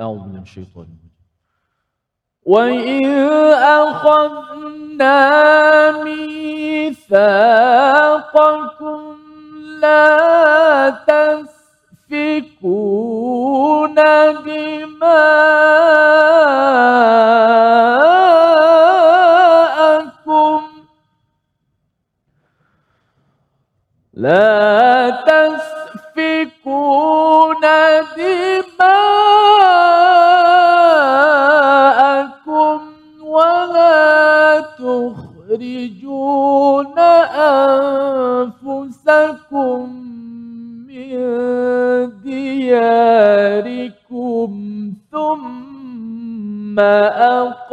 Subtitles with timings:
[0.00, 0.86] أعوذ من الشيطان
[2.42, 3.06] وإذ
[3.62, 5.20] أخذنا
[6.02, 7.12] ميثاقكم
[9.80, 10.90] لا
[12.10, 13.94] تسفكون
[14.44, 15.32] دماءكم.
[24.14, 24.81] لا
[42.72, 44.52] دياركم
[45.12, 47.72] ثم أقررتم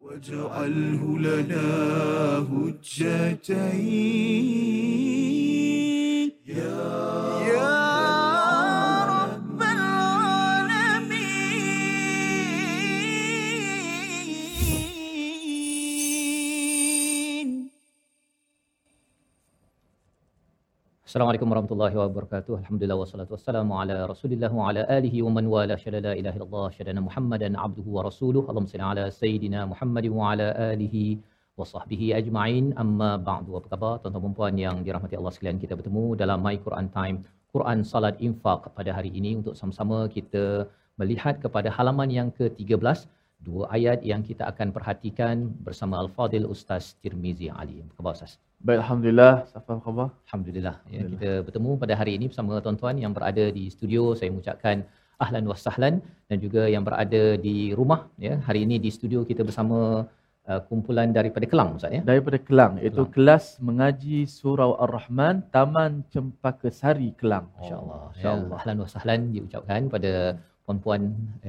[0.00, 1.68] واجعله لنا
[2.50, 4.39] هجتين.
[21.10, 22.52] Assalamualaikum warahmatullahi wabarakatuh.
[22.58, 26.66] Alhamdulillah wassalatu wassalamu ala Rasulillah wa ala alihi wa man wala syada la ilaha illallah
[26.76, 28.42] syadana Muhammadan abduhu wa rasuluh.
[28.50, 31.02] Allahumma salli ala sayidina Muhammad wa ala alihi
[31.58, 32.66] wa sahbihi ajma'in.
[32.82, 33.58] Amma ba'du.
[33.58, 35.58] Apa khabar tuan-tuan dan puan yang dirahmati Allah sekalian?
[35.64, 37.18] Kita bertemu dalam My Quran Time,
[37.56, 40.44] Quran Salat Infak pada hari ini untuk sama-sama kita
[41.02, 43.10] melihat kepada halaman yang ke-13
[43.46, 47.76] dua ayat yang kita akan perhatikan bersama Al-Fadil Ustaz Tirmizi Ali.
[47.84, 48.32] Apa khabar Ustaz?
[48.66, 49.34] Baik, Alhamdulillah.
[49.60, 50.08] Apa khabar?
[50.28, 50.76] Alhamdulillah.
[50.94, 54.02] Ya, kita bertemu pada hari ini bersama tuan-tuan yang berada di studio.
[54.18, 54.84] Saya mengucapkan
[55.24, 55.94] ahlan wa sahlan
[56.28, 58.34] dan juga yang berada di rumah ya.
[58.48, 59.78] Hari ini di studio kita bersama
[60.50, 62.02] uh, kumpulan daripada Kelang Ustaz ya.
[62.10, 63.12] Daripada Kelang, iaitu Kelang.
[63.16, 67.48] kelas mengaji surau Ar-Rahman, Taman Cempaka Sari, Kelang.
[67.60, 68.00] Insya-Allah.
[68.00, 68.56] Ya, InsyaAllah.
[68.60, 70.12] ahlan wa sahlan diucapkan pada
[70.70, 71.02] puan-puan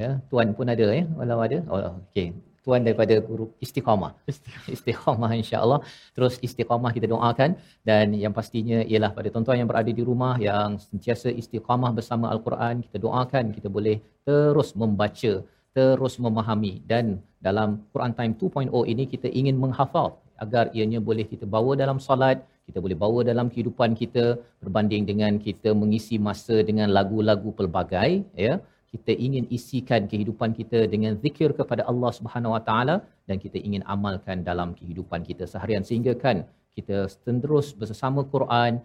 [0.04, 0.12] ya.
[0.32, 1.06] Tuan pun ada ya.
[1.18, 1.60] Walau ada.
[1.72, 2.28] Oh okey.
[2.66, 4.12] Tuan daripada guru istiqamah.
[4.76, 5.80] Istiqamah insya-Allah.
[6.16, 7.58] Terus istiqamah kita doakan
[7.90, 12.86] dan yang pastinya ialah pada tuan-tuan yang berada di rumah yang sentiasa istiqamah bersama al-Quran,
[12.86, 13.98] kita doakan kita boleh
[14.30, 15.34] terus membaca,
[15.78, 17.06] terus memahami dan
[17.48, 20.08] dalam Quran Time 2.0 ini kita ingin menghafal
[20.44, 24.26] agar ianya boleh kita bawa dalam solat, kita boleh bawa dalam kehidupan kita
[24.62, 28.10] berbanding dengan kita mengisi masa dengan lagu-lagu pelbagai
[28.46, 28.54] ya
[28.94, 32.96] kita ingin isikan kehidupan kita dengan zikir kepada Allah Subhanahu Wa Taala
[33.28, 36.44] dan kita ingin amalkan dalam kehidupan kita seharian sehingga kan
[36.76, 38.84] kita terus bersama Quran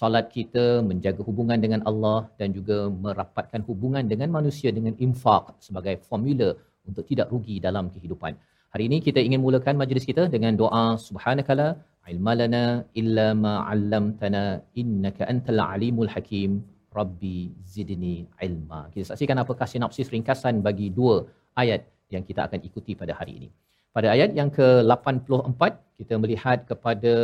[0.00, 5.94] solat kita menjaga hubungan dengan Allah dan juga merapatkan hubungan dengan manusia dengan infak sebagai
[6.08, 6.48] formula
[6.88, 8.34] untuk tidak rugi dalam kehidupan.
[8.74, 11.68] Hari ini kita ingin mulakan majlis kita dengan doa subhanakala
[12.12, 12.64] ilmalana
[13.00, 14.44] illa ma 'allamtana
[14.82, 16.50] innaka antal alimul hakim
[16.98, 17.38] rabbi
[17.74, 18.16] zidni
[18.46, 18.80] ilma.
[18.92, 21.16] Kita saksikan apakah sinopsis ringkasan bagi dua
[21.62, 21.82] ayat
[22.14, 23.48] yang kita akan ikuti pada hari ini.
[23.96, 25.62] Pada ayat yang ke-84
[25.98, 27.14] kita melihat kepada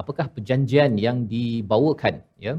[0.00, 2.14] apakah perjanjian yang dibawakan
[2.46, 2.54] ya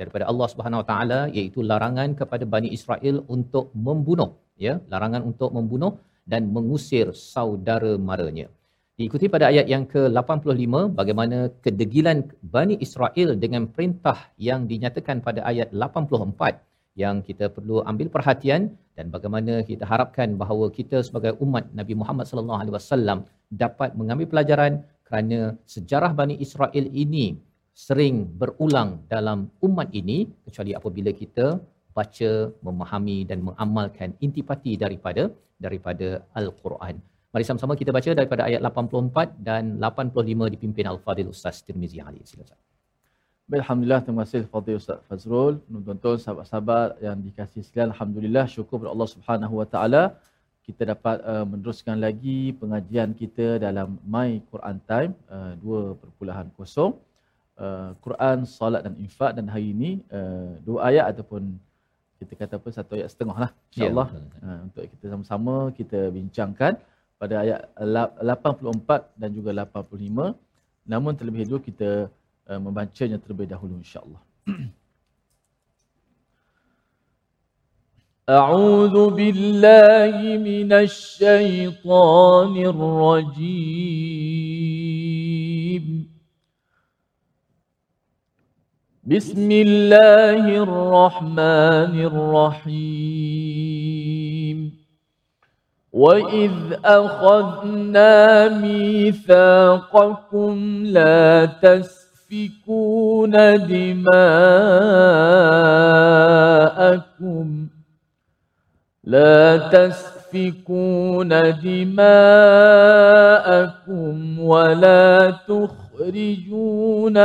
[0.00, 4.30] daripada Allah Subhanahu Wa Taala iaitu larangan kepada Bani Israel untuk membunuh
[4.66, 5.92] ya larangan untuk membunuh
[6.32, 8.48] dan mengusir saudara maranya.
[9.00, 12.18] Diikuti pada ayat yang ke-85 bagaimana kedegilan
[12.54, 19.12] Bani Israel dengan perintah yang dinyatakan pada ayat 84 yang kita perlu ambil perhatian dan
[19.14, 23.18] bagaimana kita harapkan bahawa kita sebagai umat Nabi Muhammad sallallahu alaihi wasallam
[23.64, 25.40] dapat mengambil pelajaran kerana
[25.74, 27.26] sejarah Bani Israel ini
[27.76, 31.60] sering berulang dalam umat ini kecuali apabila kita
[31.92, 32.32] baca,
[32.64, 35.28] memahami dan mengamalkan intipati daripada
[35.60, 36.96] daripada al-Quran.
[37.36, 42.24] Mari sama-sama kita baca daripada ayat 84 dan 85 dipimpin Al-Fadil Ustaz Tirmizi Ali.
[42.24, 42.56] Silakan.
[43.44, 45.60] Baik, Alhamdulillah, terima kasih Fadil Ustaz Fazrul.
[45.68, 50.02] Tuan-tuan, sahabat-sahabat yang dikasihi sekalian, Alhamdulillah, syukur kepada Allah Subhanahu Wa Taala
[50.64, 58.38] kita dapat uh, meneruskan lagi pengajian kita dalam My Quran Time uh, 2.0 uh, Quran,
[58.48, 61.52] Salat dan Infak dan hari ini uh, dua ayat ataupun
[62.16, 64.48] kita kata apa satu ayat setengah lah insyaAllah Ya, betul.
[64.48, 66.74] uh, untuk kita sama-sama kita bincangkan
[67.21, 70.33] pada ayat lap- 84 dan juga 85
[70.89, 72.09] namun terlebih dahulu kita
[72.49, 74.21] uh, membacanya terlebih dahulu insyaAllah
[78.29, 82.53] أعوذ بالله من الشيطان
[84.31, 85.85] الرجيم
[89.03, 93.41] بسم الله الرحمن الرحيم
[95.96, 96.52] وإذ
[96.84, 100.54] أخذنا ميثاقكم
[100.84, 103.30] لا تسفكون
[103.66, 104.16] دماءكم
[109.04, 111.28] لا تسفكون
[111.64, 111.96] دماءكم
[114.40, 117.16] ولا تخرجون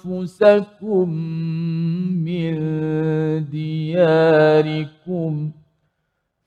[0.00, 1.08] أنفسكم
[2.24, 2.54] من
[3.50, 5.50] دياركم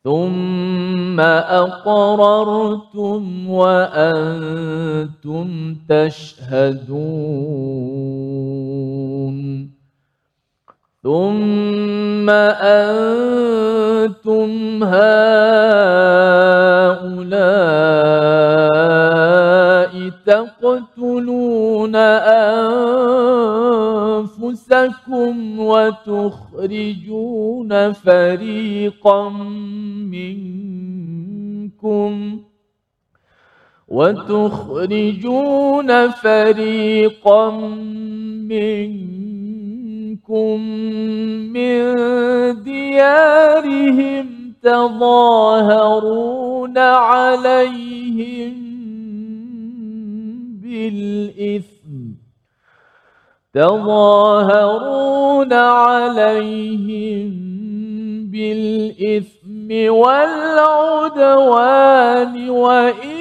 [0.03, 1.19] ثم
[1.63, 5.47] أقررتم وأنتم
[5.89, 7.33] تشهدون
[11.03, 12.29] ثم
[12.63, 14.50] أنتم
[14.83, 15.13] هؤلاء
[20.25, 21.95] تقتلون
[24.73, 27.11] أنفسكم وتخرجون
[27.94, 29.29] فريقا
[31.74, 32.39] منكم
[33.88, 35.30] وتخرجون
[36.10, 37.51] فريقا
[38.50, 40.60] منكم
[41.54, 41.94] من
[42.63, 48.54] ديارهم تظاهرون عليهم
[50.62, 51.74] بالإثم
[53.54, 57.33] تظاهرون عليهم
[58.33, 61.53] بالإثم والعدوان
[62.50, 63.18] وإن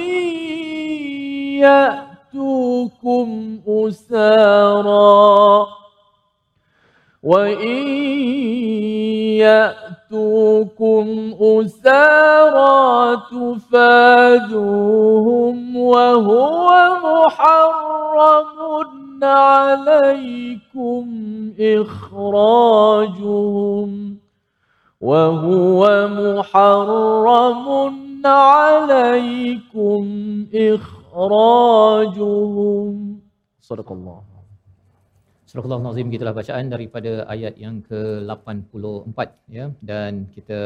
[1.61, 5.67] يأتوكم أسارا
[7.23, 7.87] وإن
[9.37, 11.05] يأتوكم
[11.41, 14.57] أسارا تفادوهم
[15.77, 16.69] وهو
[17.03, 18.63] محرم
[19.23, 21.05] عليكم
[21.59, 23.03] إخراجهم
[25.02, 25.82] وهو
[26.20, 27.66] محرم
[28.26, 30.02] عليكم
[30.74, 32.38] إخراجهم
[33.70, 34.20] صدق الله
[35.48, 39.18] Surah Al-Nazim gitulah bacaan daripada ayat yang ke-84
[39.56, 40.58] ya dan kita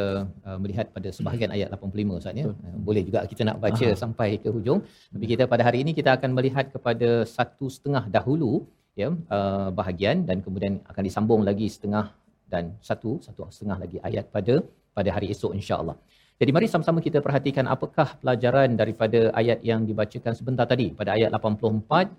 [0.43, 2.47] uh, melihat pada sebahagian ayat 85 Ustaz ya.
[2.50, 3.99] Uh, boleh juga kita nak baca Aha.
[4.03, 4.81] sampai ke hujung.
[5.15, 8.67] Tapi kita pada hari ini kita akan melihat kepada satu setengah dahulu
[9.03, 12.05] ya uh, bahagian dan kemudian akan disambung lagi setengah
[12.54, 14.56] dan satu satu setengah lagi ayat pada
[14.98, 15.98] pada hari esok insya-Allah.
[16.42, 20.88] Jadi mari sama-sama kita perhatikan apakah pelajaran daripada ayat yang dibacakan sebentar tadi.
[21.00, 22.14] Pada ayat 84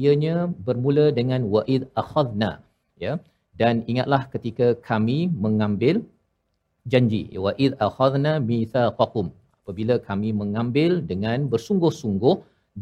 [0.00, 0.36] ianya
[0.66, 2.52] bermula dengan wa'id akhadna
[3.04, 3.14] ya.
[3.60, 5.96] Dan ingatlah ketika kami mengambil
[6.92, 9.28] janji wa'id akhadna mitsaqakum
[9.60, 12.36] apabila kami mengambil dengan bersungguh-sungguh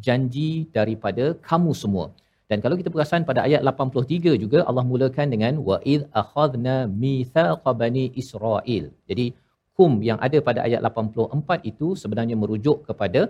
[0.06, 2.06] janji daripada kamu semua
[2.50, 8.04] dan kalau kita perasan pada ayat 83 juga Allah mulakan dengan wa'id akhadna mitsaqa bani
[8.22, 8.84] Israel.
[9.10, 9.26] Jadi
[9.76, 13.22] kum yang ada pada ayat 84 itu sebenarnya merujuk kepada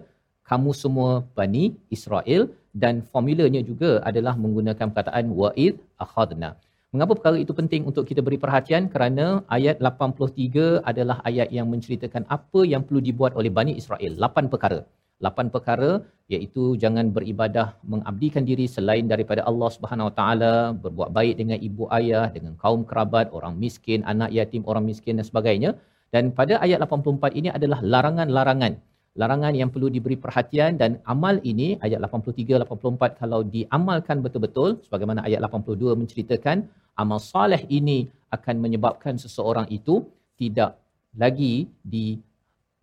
[0.51, 1.65] kamu semua Bani
[1.97, 2.43] Israel
[2.83, 5.75] dan formulanya juga adalah menggunakan perkataan wa'id
[6.05, 6.51] akhadna.
[6.95, 8.85] Mengapa perkara itu penting untuk kita beri perhatian?
[8.93, 9.25] Kerana
[9.57, 14.13] ayat 83 adalah ayat yang menceritakan apa yang perlu dibuat oleh Bani Israel.
[14.25, 14.81] Lapan perkara.
[15.27, 15.91] Lapan perkara
[16.35, 20.55] iaitu jangan beribadah mengabdikan diri selain daripada Allah Subhanahu Wa Taala,
[20.85, 25.27] berbuat baik dengan ibu ayah, dengan kaum kerabat, orang miskin, anak yatim, orang miskin dan
[25.31, 25.71] sebagainya.
[26.15, 28.75] Dan pada ayat 84 ini adalah larangan-larangan
[29.17, 35.25] larangan yang perlu diberi perhatian dan amal ini ayat 83 84 kalau diamalkan betul-betul sebagaimana
[35.25, 36.69] ayat 82 menceritakan
[37.01, 40.05] amal soleh ini akan menyebabkan seseorang itu
[40.37, 40.77] tidak
[41.17, 41.65] lagi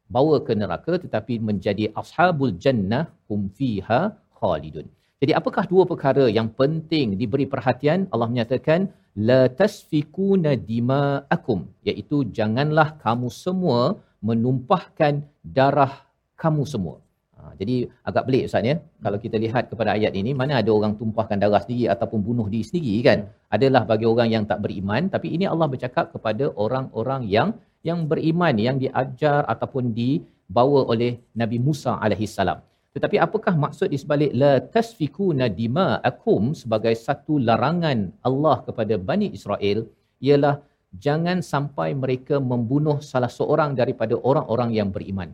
[0.07, 4.01] dibawa ke neraka tetapi menjadi ashabul jannah hum fiha
[4.39, 4.87] khalidun.
[5.21, 7.99] Jadi apakah dua perkara yang penting diberi perhatian?
[8.13, 8.91] Allah menyatakan
[9.29, 13.81] la tasfikuna dima'akum iaitu janganlah kamu semua
[14.29, 15.23] menumpahkan
[15.57, 15.93] darah
[16.43, 16.95] kamu semua.
[17.37, 17.75] Ha, jadi
[18.09, 18.75] agak pelik Ustaz ya.
[19.05, 22.65] Kalau kita lihat kepada ayat ini, mana ada orang tumpahkan darah sendiri ataupun bunuh diri
[22.69, 23.19] sendiri kan?
[23.55, 25.11] Adalah bagi orang yang tak beriman.
[25.15, 27.49] Tapi ini Allah bercakap kepada orang-orang yang
[27.87, 31.11] yang beriman, yang diajar ataupun dibawa oleh
[31.41, 32.59] Nabi Musa alaihissalam.
[32.95, 39.79] Tetapi apakah maksud di sebalik la tasfikuna dima'akum sebagai satu larangan Allah kepada Bani Israel
[40.27, 40.55] ialah
[41.05, 45.29] jangan sampai mereka membunuh salah seorang daripada orang-orang yang beriman.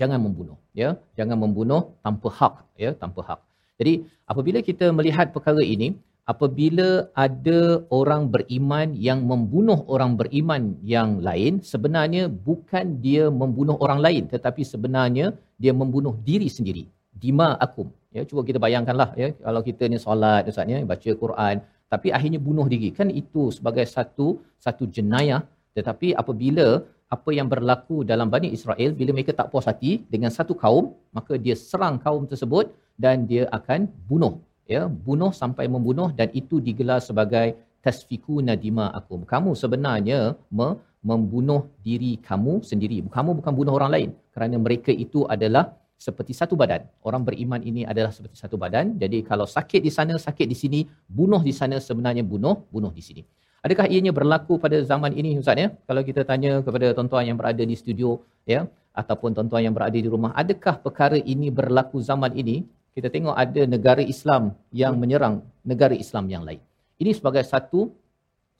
[0.00, 0.96] Jangan membunuh ya.
[1.18, 3.40] Jangan membunuh tanpa hak ya tanpa hak.
[3.80, 3.92] Jadi
[4.30, 5.88] apabila kita melihat perkara ini
[6.32, 6.88] apabila
[7.24, 7.60] ada
[8.00, 10.62] orang beriman yang membunuh orang beriman
[10.94, 15.26] yang lain sebenarnya bukan dia membunuh orang lain tetapi sebenarnya
[15.62, 16.84] dia membunuh diri sendiri.
[17.22, 17.88] Dima akum.
[18.16, 21.56] Ya cuba kita bayangkanlah ya kalau kita ni solat ustaz ya baca Quran
[21.92, 22.90] tapi akhirnya bunuh diri.
[22.98, 24.28] Kan itu sebagai satu
[24.66, 25.42] satu jenayah.
[25.76, 26.68] Tetapi apabila
[27.16, 31.34] apa yang berlaku dalam Bani Israel bila mereka tak puas hati dengan satu kaum maka
[31.44, 32.70] dia serang kaum tersebut
[33.04, 34.34] dan dia akan bunuh
[34.66, 39.24] ya bunuh sampai membunuh dan itu digelar sebagai tasfikuna dima'akum.
[39.24, 43.00] Kamu sebenarnya me- membunuh diri kamu sendiri.
[43.08, 44.10] Kamu bukan bunuh orang lain.
[44.36, 46.84] Kerana mereka itu adalah seperti satu badan.
[47.04, 48.96] Orang beriman ini adalah seperti satu badan.
[49.02, 53.04] Jadi kalau sakit di sana sakit di sini bunuh di sana sebenarnya bunuh bunuh di
[53.04, 53.22] sini.
[53.60, 55.68] Adakah ianya berlaku pada zaman ini Ustaz ya?
[55.84, 58.64] Kalau kita tanya kepada tuan-tuan yang berada di studio ya
[58.96, 62.64] ataupun tuan-tuan yang berada di rumah, adakah perkara ini berlaku zaman ini?
[62.96, 64.42] Kita tengok ada negara Islam
[64.82, 66.60] yang menyerang negara Islam yang lain.
[67.02, 67.80] Ini sebagai satu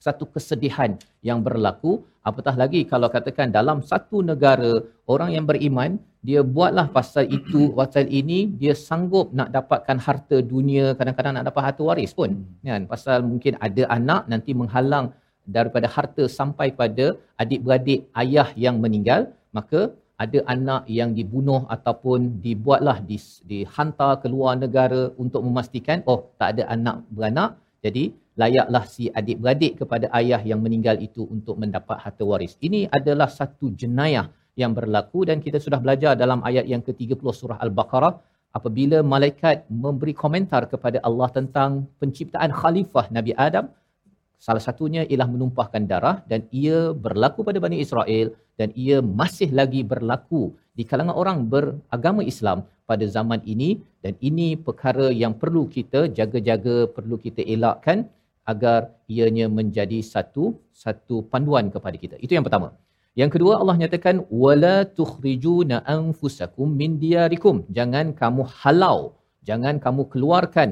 [0.05, 0.91] satu kesedihan
[1.29, 1.91] yang berlaku.
[2.29, 4.71] Apatah lagi kalau katakan dalam satu negara
[5.13, 5.91] orang yang beriman
[6.27, 11.63] dia buatlah pasal itu pasal ini dia sanggup nak dapatkan harta dunia kadang-kadang nak dapat
[11.67, 12.31] harta waris pun
[12.69, 12.83] kan?
[12.93, 15.07] Pasal mungkin ada anak nanti menghalang
[15.57, 17.05] daripada harta sampai pada
[17.41, 19.21] adik-beradik ayah yang meninggal
[19.57, 19.81] maka
[20.23, 23.17] ada anak yang dibunuh ataupun dibuatlah di,
[23.51, 27.49] dihantar keluar negara untuk memastikan oh tak ada anak beranak
[27.85, 28.03] jadi
[28.41, 32.53] layaklah si adik-beradik kepada ayah yang meninggal itu untuk mendapat harta waris.
[32.67, 34.25] Ini adalah satu jenayah
[34.61, 38.13] yang berlaku dan kita sudah belajar dalam ayat yang ke-30 surah Al-Baqarah
[38.57, 43.65] apabila malaikat memberi komentar kepada Allah tentang penciptaan khalifah Nabi Adam
[44.45, 48.27] salah satunya ialah menumpahkan darah dan ia berlaku pada Bani Israel
[48.59, 50.41] dan ia masih lagi berlaku
[50.77, 52.57] di kalangan orang beragama Islam
[52.89, 53.69] pada zaman ini
[54.03, 57.99] dan ini perkara yang perlu kita jaga-jaga perlu kita elakkan
[58.51, 58.79] agar
[59.15, 60.45] ianya menjadi satu
[60.83, 62.15] satu panduan kepada kita.
[62.25, 62.69] Itu yang pertama.
[63.21, 67.55] Yang kedua Allah nyatakan wala tukhrijuna anfusakum min diyarikum.
[67.77, 68.99] Jangan kamu halau,
[69.49, 70.69] jangan kamu keluarkan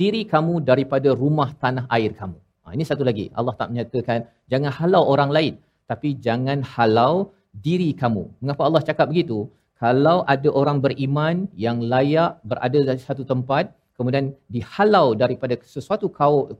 [0.00, 2.43] diri kamu daripada rumah tanah air kamu.
[2.64, 3.28] Ha, ini satu lagi.
[3.38, 5.54] Allah tak menyatakan jangan halau orang lain,
[5.90, 7.30] tapi jangan halau
[7.66, 8.24] diri kamu.
[8.40, 9.38] Mengapa Allah cakap begitu?
[9.76, 16.06] Kalau ada orang beriman yang layak berada di satu tempat, kemudian dihalau daripada sesuatu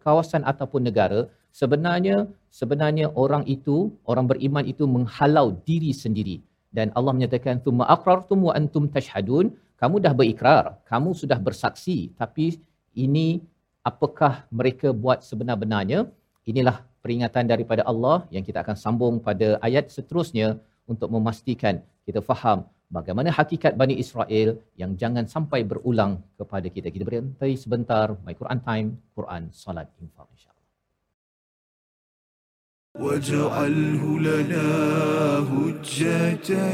[0.04, 1.20] kawasan ataupun negara
[1.60, 2.16] sebenarnya
[2.60, 3.76] sebenarnya orang itu
[4.10, 6.36] orang beriman itu menghalau diri sendiri
[6.76, 7.62] dan Allah menyatakan
[7.94, 12.46] aqrartum wa antum tashhadun kamu dah berikrar kamu sudah bersaksi tapi
[12.94, 13.42] ini
[13.89, 15.99] apakah mereka buat sebenar-benarnya
[16.51, 20.47] inilah peringatan daripada Allah yang kita akan sambung pada ayat seterusnya
[20.91, 21.75] untuk memastikan
[22.07, 22.65] kita faham
[22.97, 24.49] bagaimana hakikat Bani Israel
[24.81, 26.87] yang jangan sampai berulang kepada kita.
[26.95, 30.57] Kita berhenti sebentar, My Quran Time, Quran, Salat, Infaq, insyaAllah.
[32.99, 34.69] واجعله لنا
[35.53, 36.69] هجتين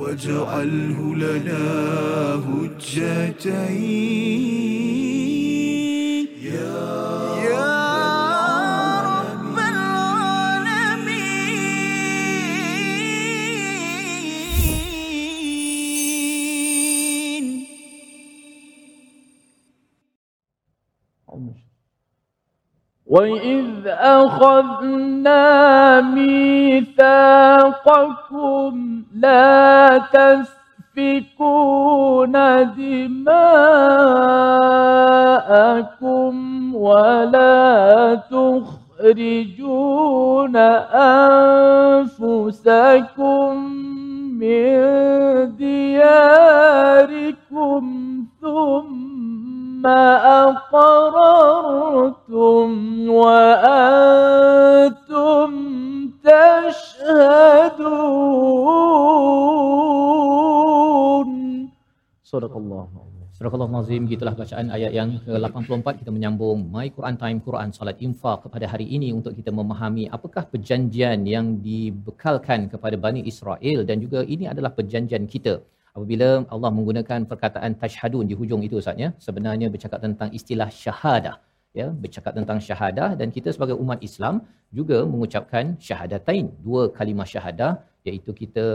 [0.00, 1.64] واجعله لنا
[2.48, 3.90] هجتين.
[23.10, 25.40] وإذ أخذنا
[26.00, 27.02] ميثاقكم
[29.14, 29.98] لا
[30.96, 32.32] تسفكون
[32.78, 33.44] دماءكم
[36.74, 39.76] ولا تخرجون
[42.16, 42.70] أنفسكم
[44.38, 44.76] من
[45.56, 46.20] دياركم
[48.40, 49.09] ثم
[50.45, 51.49] أقررتم
[53.19, 54.29] وأنتم
[56.25, 57.75] تشهدون
[62.23, 64.07] صدق الله العظيم Surah Astagfirullahalazim.
[64.07, 68.87] Gitulah bacaan ayat yang ke-84 kita menyambung My Quran Time Quran Salat Infak pada hari
[68.97, 74.71] ini untuk kita memahami apakah perjanjian yang dibekalkan kepada Bani Israel dan juga ini adalah
[74.71, 75.59] perjanjian kita.
[75.96, 81.36] Apabila Allah menggunakan perkataan tashhadun di hujung itu Ustaz ya, sebenarnya bercakap tentang istilah syahadah
[81.78, 84.34] ya bercakap tentang syahadah dan kita sebagai umat Islam
[84.78, 87.72] juga mengucapkan syahadatain dua kalimah syahadah
[88.08, 88.66] iaitu kita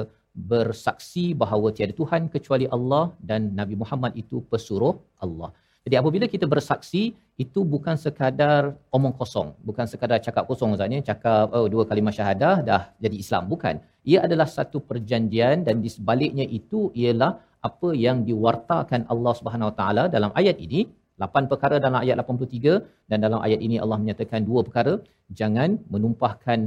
[0.53, 4.95] bersaksi bahawa tiada Tuhan kecuali Allah dan Nabi Muhammad itu pesuruh
[5.25, 5.49] Allah.
[5.85, 11.53] Jadi apabila kita bersaksi itu bukan sekadar omong kosong, bukan sekadar cakap kosong Ustaz cakap
[11.57, 13.77] oh, dua kalimah syahadah dah jadi Islam, bukan.
[14.11, 17.31] Ia adalah satu perjanjian dan di sebaliknya itu ialah
[17.69, 20.81] apa yang diwartakan Allah Subhanahu Wa Taala dalam ayat ini
[21.23, 24.93] Lapan perkara dalam ayat 83 dan dalam ayat ini Allah menyatakan dua perkara.
[25.39, 26.59] Jangan menumpahkan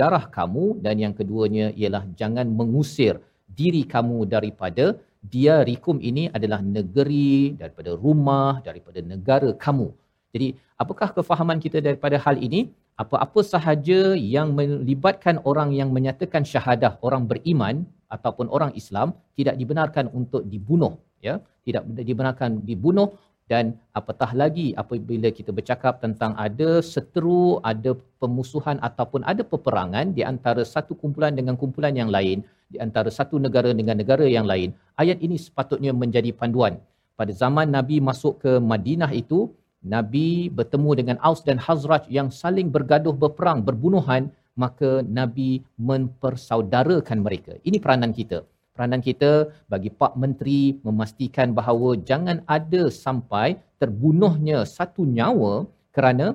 [0.00, 3.18] darah kamu dan yang keduanya ialah jangan mengusir
[3.60, 9.88] diri kamu daripada dia rikum ini adalah negeri daripada rumah daripada negara kamu.
[10.34, 10.48] Jadi
[10.82, 12.70] apakah kefahaman kita daripada hal ini?
[12.98, 20.10] Apa-apa sahaja yang melibatkan orang yang menyatakan syahadah orang beriman ataupun orang Islam tidak dibenarkan
[20.10, 23.14] untuk dibunuh ya tidak dibenarkan dibunuh
[23.48, 23.64] dan
[23.98, 30.62] apatah lagi apabila kita bercakap tentang ada seteru, ada pemusuhan ataupun ada peperangan di antara
[30.68, 34.76] satu kumpulan dengan kumpulan yang lain, di antara satu negara dengan negara yang lain.
[35.02, 36.76] Ayat ini sepatutnya menjadi panduan.
[37.18, 39.50] Pada zaman Nabi masuk ke Madinah itu,
[39.94, 47.52] Nabi bertemu dengan Aus dan Hazraj yang saling bergaduh berperang, berbunuhan, maka Nabi mempersaudarakan mereka.
[47.68, 48.42] Ini peranan kita
[48.78, 49.30] peranan kita
[49.72, 56.26] bagi Pak Menteri memastikan bahawa jangan ada sampai terbunuhnya satu nyawa kerana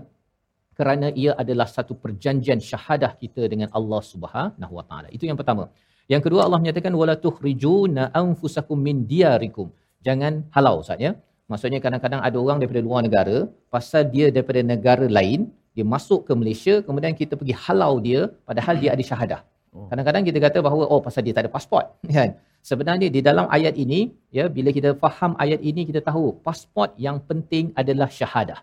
[0.80, 5.08] kerana ia adalah satu perjanjian syahadah kita dengan Allah Subhanahu Wa Taala.
[5.16, 5.72] Itu yang pertama.
[6.12, 9.68] Yang kedua Allah menyatakan wala tukhrijuna anfusakum min diyarikum.
[10.08, 11.12] Jangan halau Ustaz ya.
[11.52, 13.38] Maksudnya kadang-kadang ada orang daripada luar negara
[13.74, 15.42] pasal dia daripada negara lain
[15.76, 19.42] dia masuk ke Malaysia kemudian kita pergi halau dia padahal dia ada syahadah.
[19.76, 19.88] Oh.
[19.92, 21.88] Kadang-kadang kita kata bahawa oh pasal dia tak ada pasport
[22.18, 22.32] kan.
[22.70, 24.00] Sebenarnya di dalam ayat ini
[24.38, 28.60] ya bila kita faham ayat ini kita tahu pasport yang penting adalah syahadah.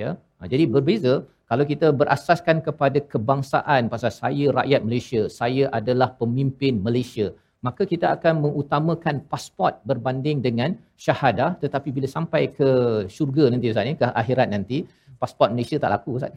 [0.00, 0.10] Ya.
[0.38, 1.14] Ha, jadi berbeza
[1.50, 7.26] kalau kita berasaskan kepada kebangsaan pasal saya rakyat Malaysia, saya adalah pemimpin Malaysia,
[7.66, 10.70] maka kita akan mengutamakan pasport berbanding dengan
[11.04, 12.68] syahadah tetapi bila sampai ke
[13.14, 14.78] syurga nanti Ustaz ni ke akhirat nanti
[15.22, 16.34] pasport Malaysia tak laku Ustaz.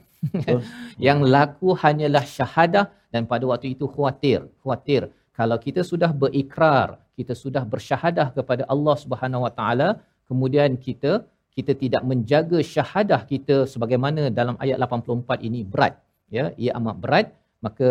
[0.54, 0.62] Oh.
[1.08, 5.04] yang laku hanyalah syahadah dan pada waktu itu khuatir, khuatir
[5.40, 6.88] kalau kita sudah berikrar,
[7.20, 9.90] kita sudah bersyahadah kepada Allah Subhanahu Wa Taala,
[10.30, 11.12] kemudian kita
[11.56, 15.94] kita tidak menjaga syahadah kita sebagaimana dalam ayat 84 ini berat,
[16.38, 17.28] ya, ia amat berat,
[17.66, 17.90] maka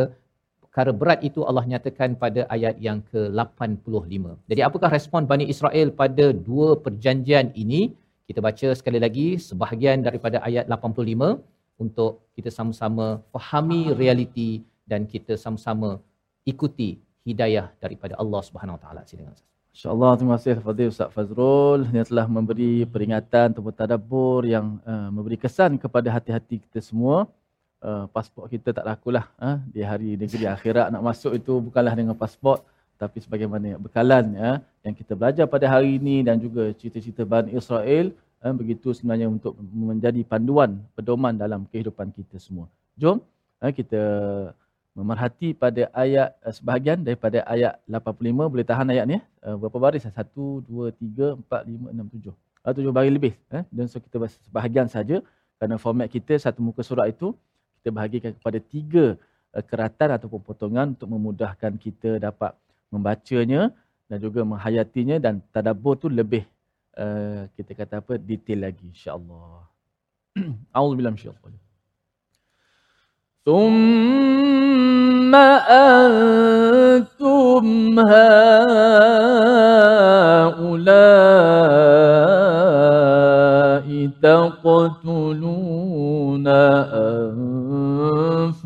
[0.65, 4.25] perkara berat itu Allah nyatakan pada ayat yang ke-85.
[4.51, 7.83] Jadi apakah respon Bani Israel pada dua perjanjian ini?
[8.29, 11.43] Kita baca sekali lagi sebahagian daripada ayat 85
[11.85, 14.51] untuk kita sama-sama fahami realiti
[14.91, 15.91] dan kita sama-sama
[16.53, 16.91] ikuti
[17.29, 19.03] hidayah daripada Allah Subhanahu Wa Taala.
[19.11, 19.60] Silakan Ustaz.
[19.71, 25.39] InsyaAllah terima kasih kepada Ustaz Fazrul yang telah memberi peringatan ataupun tadabbur yang uh, memberi
[25.39, 27.31] kesan kepada hati-hati kita semua.
[27.81, 32.13] Uh, pasport kita tak lakulah uh, di hari negeri akhirat nak masuk itu bukanlah dengan
[32.13, 32.61] pasport
[33.01, 38.13] tapi sebagaimana bekalan ya yang kita belajar pada hari ini dan juga cerita-cerita Bani Israel
[38.45, 42.69] uh, begitu sebenarnya untuk menjadi panduan pedoman dalam kehidupan kita semua.
[43.01, 43.25] Jom
[43.63, 44.03] uh, kita
[44.99, 50.05] memerhati pada ayat uh, sebahagian daripada ayat 85 boleh tahan ayat ni uh, berapa baris?
[50.07, 53.63] 1 2 3 4 5 6 7 uh, 7 baris lebih eh.
[53.71, 55.23] Dan so kita sebahagian saja.
[55.61, 57.37] Kerana format kita satu muka surat itu
[57.81, 59.05] kita bahagikan kepada tiga
[59.55, 62.53] uh, keratan ataupun potongan untuk memudahkan kita dapat
[62.91, 63.71] membacanya
[64.11, 66.43] dan juga menghayatinya dan tadabbur tu lebih
[66.99, 69.63] uh, kita kata apa detail lagi insyaallah.
[70.75, 71.70] Auzubillahi minasyaitanir
[73.47, 75.35] ثم
[75.71, 77.11] أنتم
[78.01, 79.31] هؤلاء
[84.23, 85.61] تقتلون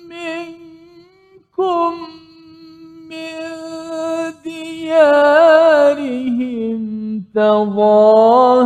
[0.10, 1.94] منكم
[3.10, 3.40] من
[4.44, 5.62] ديارهم
[7.36, 8.66] تظاهرون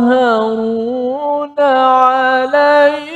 [2.40, 3.10] عليهم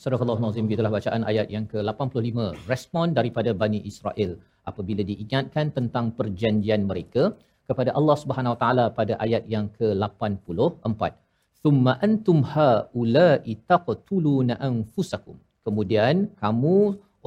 [0.05, 2.37] Surah Allah Nazim itulah bacaan ayat yang ke-85
[2.69, 4.37] respon daripada Bani Israel
[4.69, 7.33] apabila diingatkan tentang perjanjian mereka
[7.70, 11.02] kepada Allah Subhanahu Wa Taala pada ayat yang ke-84
[11.64, 16.76] thumma antum haula'i taqtuluna anfusakum kemudian kamu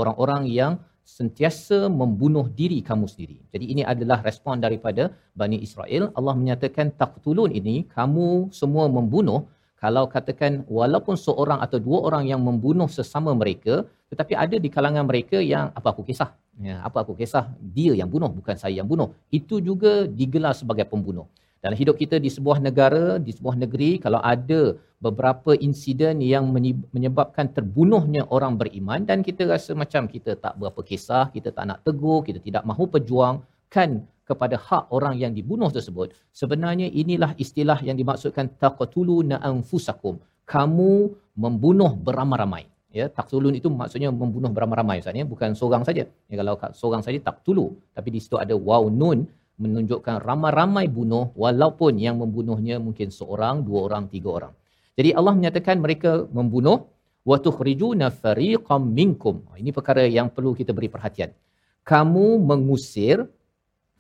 [0.02, 0.74] orang-orang yang
[1.18, 3.38] sentiasa membunuh diri kamu sendiri.
[3.54, 5.04] Jadi ini adalah respon daripada
[5.40, 6.04] Bani Israel.
[6.18, 8.28] Allah menyatakan taqtulun ini kamu
[8.60, 9.42] semua membunuh
[9.84, 15.06] kalau katakan walaupun seorang atau dua orang yang membunuh sesama mereka tetapi ada di kalangan
[15.10, 16.30] mereka yang apa aku kisah
[16.62, 17.50] ya apa aku kisah?
[17.58, 19.10] Dia yang bunuh bukan saya yang bunuh.
[19.34, 21.26] Itu juga digelar sebagai pembunuh.
[21.64, 26.52] Dalam hidup kita di sebuah negara di sebuah negeri kalau ada beberapa insiden yang
[26.96, 31.80] menyebabkan terbunuhnya orang beriman dan kita rasa macam kita tak berapa kisah kita tak nak
[31.88, 33.90] tegur kita tidak mahu perjuangkan
[34.28, 40.20] kepada hak orang yang dibunuh tersebut sebenarnya inilah istilah yang dimaksudkan taqtuluna anfusakum.
[40.44, 45.26] Kamu membunuh beramai-ramai ya taqtulun itu maksudnya membunuh beramai-ramai ustaz ya.
[45.26, 46.06] Bukan seorang saja.
[46.30, 47.66] Ya kalau seorang saja taqtulu
[47.98, 49.26] tapi di situ ada waw nun
[49.58, 54.54] menunjukkan ramai-ramai bunuh walaupun yang membunuhnya mungkin seorang dua orang tiga orang.
[54.94, 56.86] Jadi Allah menyatakan mereka membunuh
[57.26, 59.42] wa tukhrijuna fariqam minkum.
[59.58, 61.34] Ini perkara yang perlu kita beri perhatian.
[61.82, 63.26] Kamu mengusir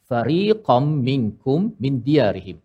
[0.05, 2.61] fariqam minkum min diarihim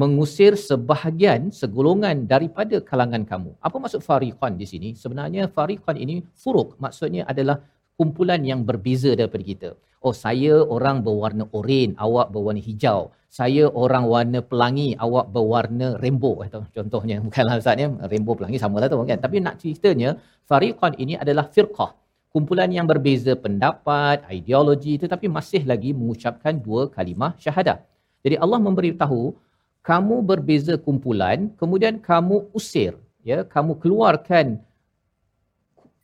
[0.00, 3.50] mengusir sebahagian segolongan daripada kalangan kamu.
[3.66, 4.88] Apa maksud fariqan di sini?
[5.02, 7.62] Sebenarnya fariqan ini furuk maksudnya adalah
[7.98, 9.70] kumpulan yang berbeza daripada kita.
[10.04, 13.14] Oh saya orang berwarna oren, awak berwarna hijau.
[13.34, 16.34] Saya orang warna pelangi, awak berwarna rainbow.
[16.46, 19.18] Atau contohnya bukanlah Ustaz ya, rainbow pelangi samalah tu kan.
[19.26, 20.10] Tapi nak ceritanya
[20.50, 21.90] fariqan ini adalah firqah
[22.34, 27.78] kumpulan yang berbeza pendapat, ideologi tetapi masih lagi mengucapkan dua kalimah syahadah.
[28.26, 29.20] Jadi Allah memberitahu
[29.88, 32.92] kamu berbeza kumpulan kemudian kamu usir
[33.30, 34.46] ya kamu keluarkan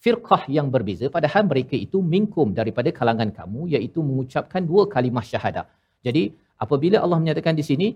[0.05, 5.67] firqah yang berbeza padahal mereka itu minkum daripada kalangan kamu iaitu mengucapkan dua kalimah syahadah.
[6.07, 6.23] Jadi
[6.65, 7.89] apabila Allah menyatakan di sini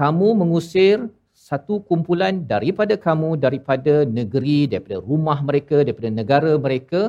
[0.00, 0.96] kamu mengusir
[1.36, 7.00] satu kumpulan daripada kamu daripada negeri daripada rumah mereka daripada negara mereka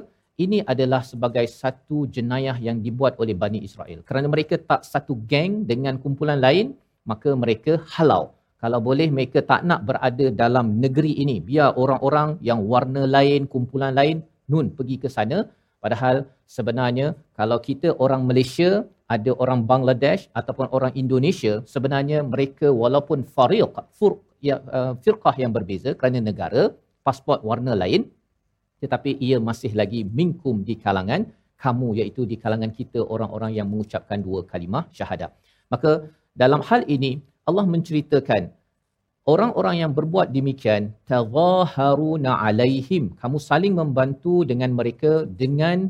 [0.43, 3.99] ini adalah sebagai satu jenayah yang dibuat oleh Bani Israel.
[4.07, 6.77] Kerana mereka tak satu geng dengan kumpulan lain,
[7.09, 8.23] maka mereka halau.
[8.61, 11.37] Kalau boleh mereka tak nak berada dalam negeri ini.
[11.49, 15.37] Biar orang-orang yang warna lain, kumpulan lain, nun pergi ke sana.
[15.83, 16.15] Padahal
[16.55, 17.07] sebenarnya
[17.39, 18.69] kalau kita orang Malaysia,
[19.15, 24.13] ada orang Bangladesh ataupun orang Indonesia, sebenarnya mereka walaupun fariq, fur,
[24.47, 26.63] ya, uh, firqah yang berbeza kerana negara,
[27.05, 28.01] pasport warna lain,
[28.83, 31.21] tetapi ia masih lagi minkum di kalangan
[31.63, 35.29] kamu iaitu di kalangan kita orang-orang yang mengucapkan dua kalimah syahadah.
[35.73, 35.91] Maka
[36.41, 37.11] dalam hal ini
[37.49, 38.43] Allah menceritakan
[39.33, 45.89] orang-orang yang berbuat demikian taghaharuna alaihim kamu saling membantu dengan mereka dengan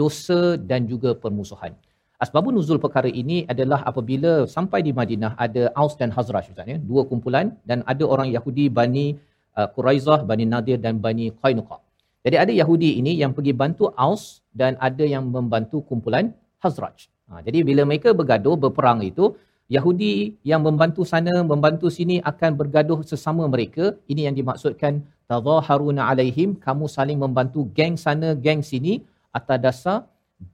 [0.00, 1.72] dosa dan juga permusuhan.
[2.24, 7.02] Asbabun nuzul perkara ini adalah apabila sampai di Madinah ada Aus dan Hazraj ya, dua
[7.10, 9.06] kumpulan dan ada orang Yahudi Bani
[9.54, 11.78] uh, Quraizah, Bani Nadir dan Bani Qainuqa.
[12.26, 17.06] Jadi ada Yahudi ini yang pergi bantu Aus dan ada yang membantu kumpulan Hazraj.
[17.30, 19.36] Ha, jadi bila mereka bergaduh, berperang itu,
[19.68, 23.92] Yahudi yang membantu sana, membantu sini akan bergaduh sesama mereka.
[24.08, 29.04] Ini yang dimaksudkan tazaharuna alaihim, kamu saling membantu geng sana, geng sini
[29.38, 29.98] atas dasar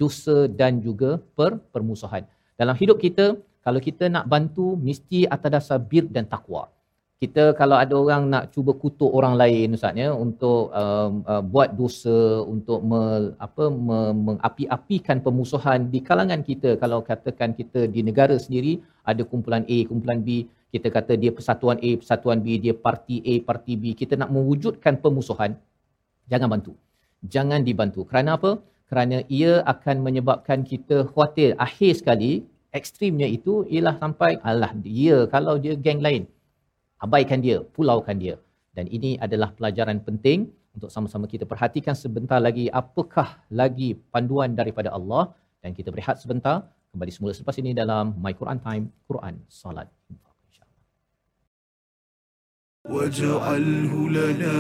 [0.01, 2.27] dosa dan juga per permusuhan.
[2.59, 6.74] Dalam hidup kita, kalau kita nak bantu mesti atas dasar bir dan takwa
[7.23, 11.69] kita kalau ada orang nak cuba kutuk orang lain ustaz ya untuk um, uh, buat
[11.79, 13.99] dosa untuk me, apa me,
[14.29, 16.75] mengapi-apikan permusuhan di kalangan kita.
[16.83, 21.79] Kalau katakan kita di negara sendiri ada kumpulan A kumpulan B kita kata dia persatuan
[21.79, 23.95] A persatuan B dia parti A parti B.
[23.95, 25.55] Kita nak mewujudkan permusuhan
[26.27, 26.75] jangan bantu.
[27.25, 28.03] Jangan dibantu.
[28.11, 28.59] Kerana apa?
[28.91, 31.57] Kerana ia akan menyebabkan kita khawatir.
[31.57, 36.27] Akhir sekali ekstrimnya itu ialah sampai alah dia kalau dia geng lain
[37.06, 38.36] abaikan dia, pulaukan dia.
[38.76, 40.40] Dan ini adalah pelajaran penting
[40.76, 43.28] untuk sama-sama kita perhatikan sebentar lagi apakah
[43.62, 45.24] lagi panduan daripada Allah
[45.64, 46.56] dan kita berehat sebentar
[46.94, 49.90] kembali semula selepas ini dalam My Quran Time Quran Salat.
[52.90, 54.58] واجعله لنا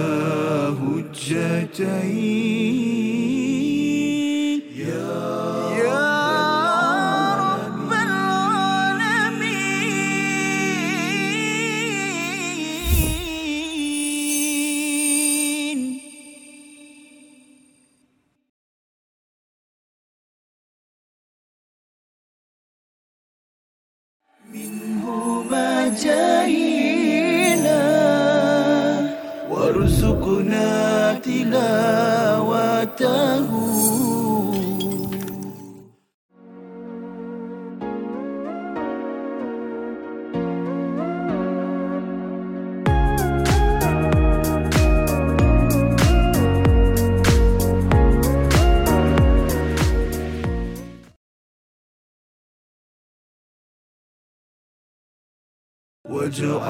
[0.84, 2.30] هجتين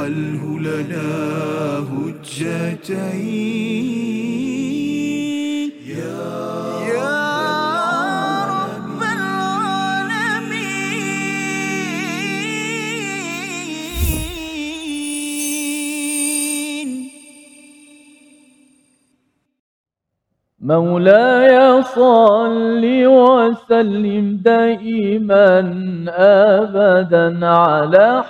[0.04, 1.08] واجعله لنا
[1.92, 3.24] هجتين.
[5.86, 6.44] يا
[20.60, 25.58] مولاي صل وسلم دائما
[26.08, 28.22] ابدا على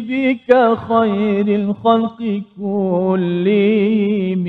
[0.00, 2.18] حبيبك خير الخلق
[2.56, 4.44] كلهم.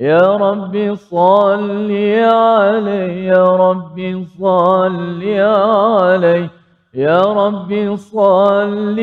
[0.00, 1.90] يا رب صل
[2.22, 6.50] عليه يا رب صل عليه
[6.94, 8.98] يا رب صل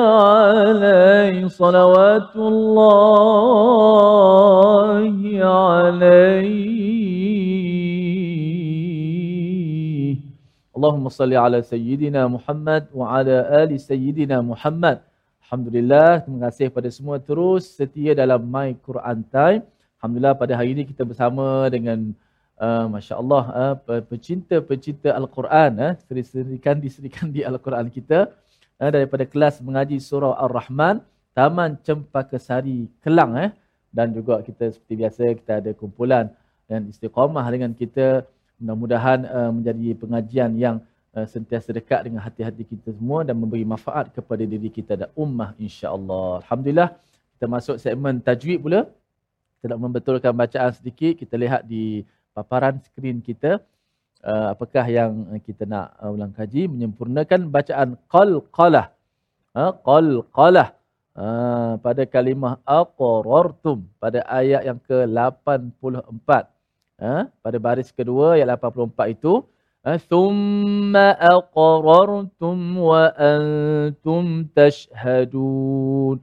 [0.00, 3.68] عليه صلوات الله
[5.44, 6.68] عليه.
[10.76, 14.98] اللهم صل على سيدنا محمد وعلى آل سيدنا محمد.
[15.48, 19.64] Alhamdulillah, terima kasih kepada semua terus setia dalam My Quran Time.
[19.96, 22.12] Alhamdulillah pada hari ini kita bersama dengan
[22.60, 28.28] uh, Masya Allah uh, pecinta-pecinta Al-Quran uh, seri-serikan diserikan di Al-Quran kita
[28.76, 31.00] uh, daripada kelas mengaji surah Ar-Rahman
[31.32, 33.48] Taman Cempaka Sari Kelang eh.
[33.88, 36.28] dan juga kita seperti biasa kita ada kumpulan
[36.68, 38.28] dan istiqamah dengan kita
[38.60, 40.76] mudah-mudahan uh, menjadi pengajian yang
[41.18, 45.50] uh, sentiasa dekat dengan hati-hati kita semua dan memberi manfaat kepada diri kita dan ummah
[45.58, 46.46] insya-Allah.
[46.46, 46.94] Alhamdulillah
[47.34, 48.86] kita masuk segmen tajwid pula.
[49.58, 51.18] Kita nak membetulkan bacaan sedikit.
[51.18, 52.06] Kita lihat di
[52.38, 53.58] paparan skrin kita
[54.22, 55.10] uh, apakah yang
[55.42, 58.94] kita nak uh, ulang kaji menyempurnakan bacaan qalqalah
[59.58, 60.68] uh, qalqalah
[61.18, 66.30] uh, pada kalimah aqrartum pada ayat yang ke-84
[67.02, 69.42] uh, pada baris kedua ayat 84 itu
[69.87, 72.57] uh, thumma aqrartum
[72.89, 76.19] wa antum tashhadun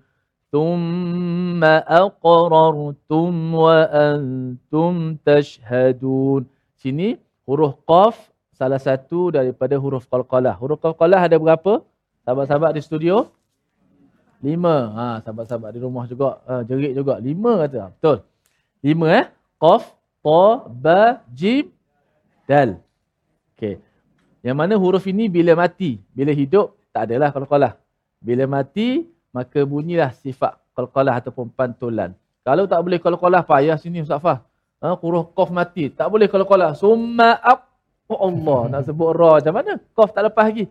[0.50, 1.62] ثم
[2.02, 6.42] أقررتم وأنتم تشهدون
[6.80, 8.16] sini huruf qaf
[8.56, 11.84] salah satu daripada huruf qalqalah huruf qalqalah ada berapa
[12.24, 13.30] sahabat-sahabat di studio
[14.40, 18.18] lima ha sahabat-sahabat di rumah juga ha, jerit juga lima kata betul
[18.80, 19.26] lima eh
[19.60, 19.92] qaf
[20.24, 20.44] ta
[20.84, 21.00] ba
[21.40, 21.68] jim
[22.50, 22.80] dal
[23.55, 23.81] okey
[24.45, 27.73] yang mana huruf ini bila mati bila hidup tak adalah qalqalah
[28.21, 32.11] bila mati maka bunyilah sifat qalqalah ataupun pantulan.
[32.43, 34.43] Kalau tak boleh qalqalah payah sini Ustaz Fah.
[34.83, 35.89] Ha, huruf qaf mati.
[35.89, 36.75] Tak boleh qalqalah.
[36.75, 37.63] Summa aq
[38.05, 39.81] Oh Allah nak sebut ra macam mana?
[39.97, 40.69] Qaf tak lepas lagi.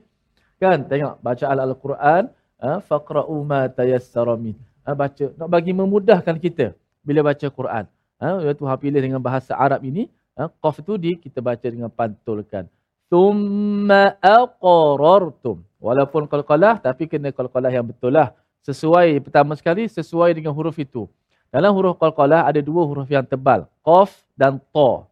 [0.62, 2.22] Kan tengok bacaan al-Quran
[2.62, 4.54] ha, faqra'u ma tayassara min.
[4.86, 7.90] Ha, baca nak bagi memudahkan kita bila baca Quran.
[8.22, 10.06] Ha, Tuhan pilih dengan bahasa Arab ini,
[10.38, 12.66] ha, qaf tu di kita baca dengan pantulkan.
[13.10, 15.62] Summa aqrartum.
[15.78, 18.32] Walaupun qalqalah tapi kena qalqalah yang betul lah
[18.64, 21.04] sesuai pertama sekali sesuai dengan huruf itu.
[21.52, 25.06] Dalam huruf qalqalah ada dua huruf yang tebal, qaf dan ta.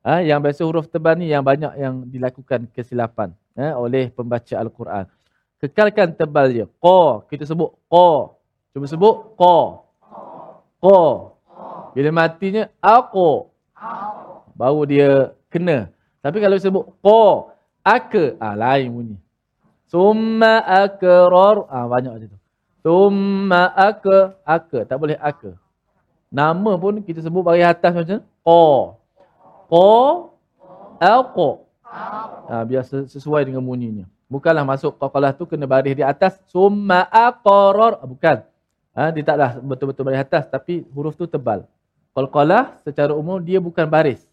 [0.00, 5.04] Ha, yang biasa huruf tebal ni yang banyak yang dilakukan kesilapan ha, oleh pembaca Al-Quran.
[5.60, 6.64] Kekalkan tebal je.
[6.80, 8.32] Qa, kita sebut qa.
[8.72, 9.56] Cuba sebut qa.
[10.80, 11.00] Qa.
[11.92, 13.52] Bila matinya aku.
[14.60, 15.88] Baru dia kena.
[16.20, 17.24] Tapi kalau sebut qa,
[17.80, 19.16] aka, ah lain bunyi.
[19.88, 22.40] Summa akrar, ah banyak macam tu.
[22.80, 24.84] Tumma aka, aka.
[24.88, 25.56] Tak boleh aka.
[26.32, 28.64] Nama pun kita sebut bagi atas macam Qa.
[29.68, 29.92] Qa.
[31.00, 31.50] Alqa.
[32.48, 34.06] Ha, biar sesuai dengan bunyinya.
[34.30, 36.38] Bukanlah masuk qaqalah tu kena baris di atas.
[36.48, 37.98] Summa aqarar.
[37.98, 38.36] Ha, bukan.
[38.94, 40.46] Ha, dia taklah betul-betul baris atas.
[40.46, 41.66] Tapi huruf tu tebal.
[42.14, 44.29] Qalqalah secara umum dia bukan baris.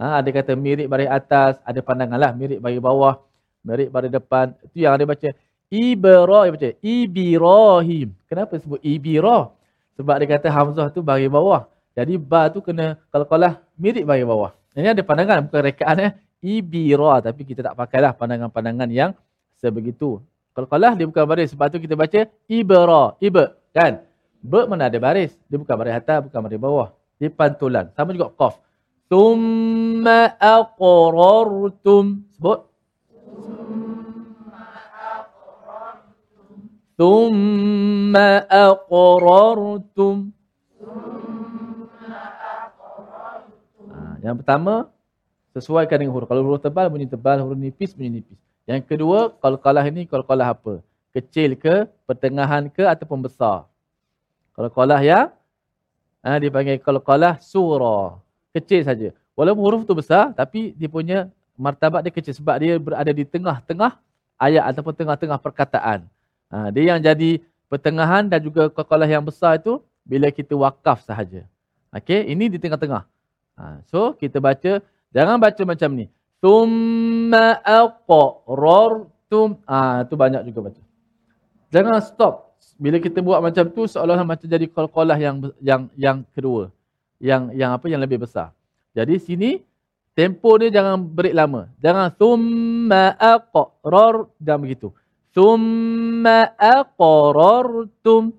[0.00, 1.60] Ha, ada kata mirip baris atas.
[1.60, 2.32] Ada pandangan lah.
[2.32, 3.20] Mirip baris bawah.
[3.60, 4.56] Mirip baris depan.
[4.64, 5.28] Itu yang ada baca.
[5.68, 8.08] Ibrahim baca Ibrahim.
[8.26, 9.52] Kenapa sebut Ibirah?
[10.00, 11.68] Sebab dia kata Hamzah tu bagi bawah.
[11.92, 14.56] Jadi ba tu kena kalau kalah mirip bagi bawah.
[14.72, 16.12] Ini ada pandangan bukan rekaan eh.
[16.40, 19.12] Ibirah tapi kita tak pakailah pandangan-pandangan yang
[19.60, 20.24] sebegitu.
[20.56, 24.02] Kalau kalah dia bukan baris sebab tu kita baca Ibra, Iba kan?
[24.40, 25.36] Ba mana ada baris?
[25.52, 26.88] Dia bukan baris atas, bukan baris bawah.
[27.20, 27.92] Dia pantulan.
[27.92, 28.56] Sama juga qaf.
[29.10, 30.06] ثم
[30.38, 32.22] aqrartum.
[32.38, 32.60] Sebut.
[36.94, 38.14] ثم
[38.46, 40.16] aqrartum.
[43.90, 44.86] Ah, yang pertama,
[45.58, 46.30] sesuaikan dengan huruf.
[46.30, 47.42] Kalau huruf tebal, bunyi tebal.
[47.42, 48.38] Huruf nipis, bunyi nipis.
[48.70, 49.58] Yang kedua, kalau
[49.90, 50.22] ini, kalau
[50.54, 50.78] apa?
[51.10, 53.66] Kecil ke, pertengahan ke, ataupun besar?
[54.54, 55.34] Kalau kalah ya,
[56.22, 57.02] ah, ha, dipanggil kalau
[57.42, 58.29] surah.
[58.50, 59.14] Kecil saja.
[59.38, 64.00] Walaupun huruf tu besar, tapi dia punya martabat dia kecil sebab dia berada di tengah-tengah
[64.40, 66.08] ayat ataupun tengah-tengah perkataan.
[66.48, 71.44] Ha, dia yang jadi pertengahan dan juga kalah yang besar itu bila kita wakaf sahaja.
[71.92, 73.04] Okey, ini di tengah-tengah.
[73.60, 74.80] Ha, so kita baca
[75.12, 76.08] jangan baca macam ni.
[76.40, 79.60] Thumma aqrartum.
[79.68, 80.82] Ah ha, tu banyak juga baca.
[81.70, 82.56] Jangan stop.
[82.80, 86.72] Bila kita buat macam tu seolah-olah macam jadi qalqalah yang yang yang kedua.
[87.20, 88.56] Yang yang apa yang lebih besar.
[88.96, 89.60] Jadi sini
[90.16, 91.68] tempo dia jangan break lama.
[91.78, 94.88] Jangan thumma aqrar jangan begitu.
[95.30, 98.34] Thumma aqrartum.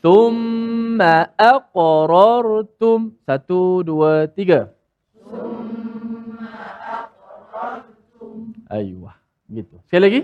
[0.00, 3.12] Thumma aqrartum.
[3.28, 4.72] Satu, dua, tiga.
[5.20, 6.48] Thumma
[6.80, 8.56] aqrartum.
[8.72, 9.12] Ayuh.
[9.52, 9.76] Gitu.
[9.86, 10.20] Sekali lagi.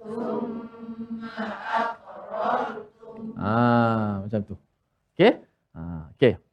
[0.00, 1.30] Thumma
[1.76, 3.36] aqrartum.
[3.38, 4.54] Ah, macam tu.
[5.14, 5.38] Okey?
[5.76, 6.47] Ah, okey.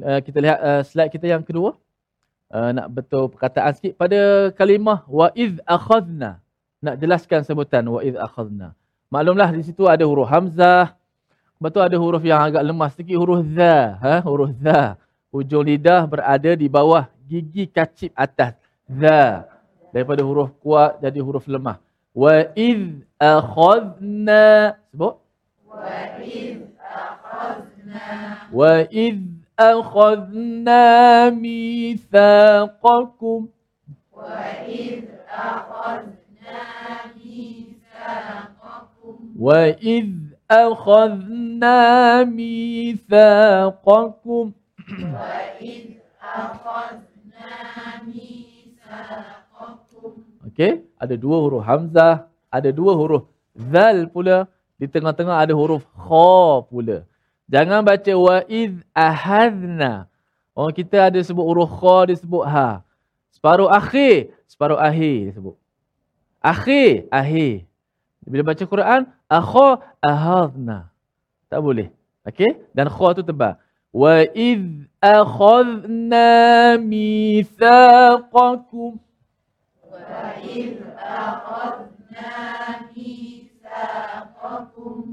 [0.00, 1.76] Uh, kita lihat uh, slide kita yang kedua.
[2.52, 6.40] Uh, nak betul perkataan sikit pada kalimah wa iz akhadna.
[6.84, 8.76] Nak jelaskan sebutan wa iz akhadna.
[9.12, 10.96] Maklumlah di situ ada huruf hamzah.
[11.60, 14.14] Betul ada huruf yang agak lemah sedikit huruf za, ha?
[14.24, 14.96] huruf za.
[15.30, 18.58] Hujung lidah berada di bawah gigi kacip atas.
[18.88, 19.46] Za.
[19.92, 21.78] Daripada huruf kuat jadi huruf lemah.
[22.12, 24.76] Wa iz akhadna.
[24.90, 25.20] Sebut.
[25.70, 28.04] Wa iz akhadna.
[28.52, 33.49] Wa iz akhadna mithaqakum.
[34.11, 36.65] Wa iz akhadna
[37.15, 38.67] mithaqakum.
[39.37, 40.09] وإذ
[40.51, 41.79] أخذنا
[42.23, 43.31] ميثاقكم
[45.13, 45.85] وإذ
[46.23, 47.51] أخذنا
[48.07, 50.11] ميثاقكم
[50.47, 54.47] Okey, ada dua huruf hamzah, ada dua huruf zal pula,
[54.79, 57.03] di tengah-tengah ada huruf kha pula.
[57.52, 60.08] Jangan baca wa iz ahadna.
[60.56, 62.80] Oh kita ada sebut huruf kha disebut ha.
[63.28, 65.52] Separuh akhir, separuh akhir disebut.
[66.40, 67.68] Akhir, akhir.
[68.24, 70.88] Bila baca Quran, akha ahadna.
[71.52, 71.92] Tak boleh.
[72.24, 72.56] Okey?
[72.72, 73.60] Dan kha tu tebal.
[73.92, 78.96] Wa iz akhadna mithaqakum.
[79.84, 82.32] Wa iz akhadna
[82.96, 83.41] mithaqakum.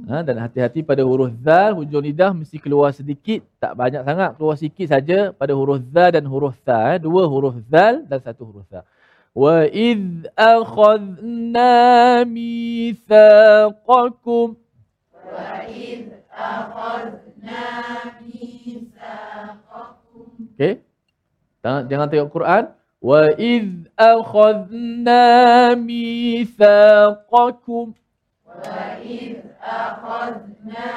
[0.10, 4.58] Ha, dan hati-hati pada huruf zal, hujung lidah mesti keluar sedikit, tak banyak sangat, keluar
[4.58, 6.98] sikit saja pada huruf zal dan huruf tha.
[6.98, 7.00] Eh.
[7.00, 8.82] Dua huruf zal dan satu huruf tha.
[9.38, 14.58] Wa id akhadna mithaqakum.
[15.14, 17.70] Wa id akhadna
[18.26, 20.26] mithaqakum.
[20.58, 20.82] Okay.
[21.62, 22.74] Jangan tengok Quran.
[22.98, 25.22] Wa id akhadna
[25.78, 27.94] mithaqakum.
[28.68, 30.92] وَإِذْ أَخَذْنَا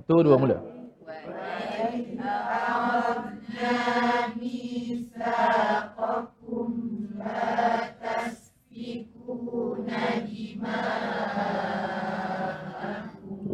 [0.00, 0.56] satu dua mula
[1.04, 3.33] وإذ أخذنا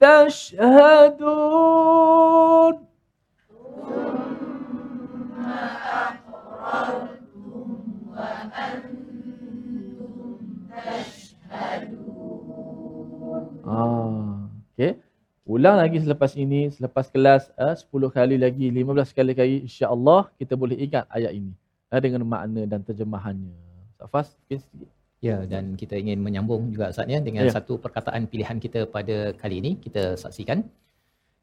[0.00, 1.79] تَشْهَدُونَ
[15.60, 20.56] Ulang lagi selepas ini, selepas kelas uh, 10 kali lagi, 15 kali lagi insya-Allah kita
[20.56, 21.52] boleh ingat ayat ini
[21.92, 23.52] uh, dengan makna dan terjemahannya.
[24.00, 24.88] Safas, mungkin sikit.
[25.20, 27.52] Ya, dan kita ingin menyambung juga Ustaz ya dengan ya.
[27.52, 30.64] satu perkataan pilihan kita pada kali ini kita saksikan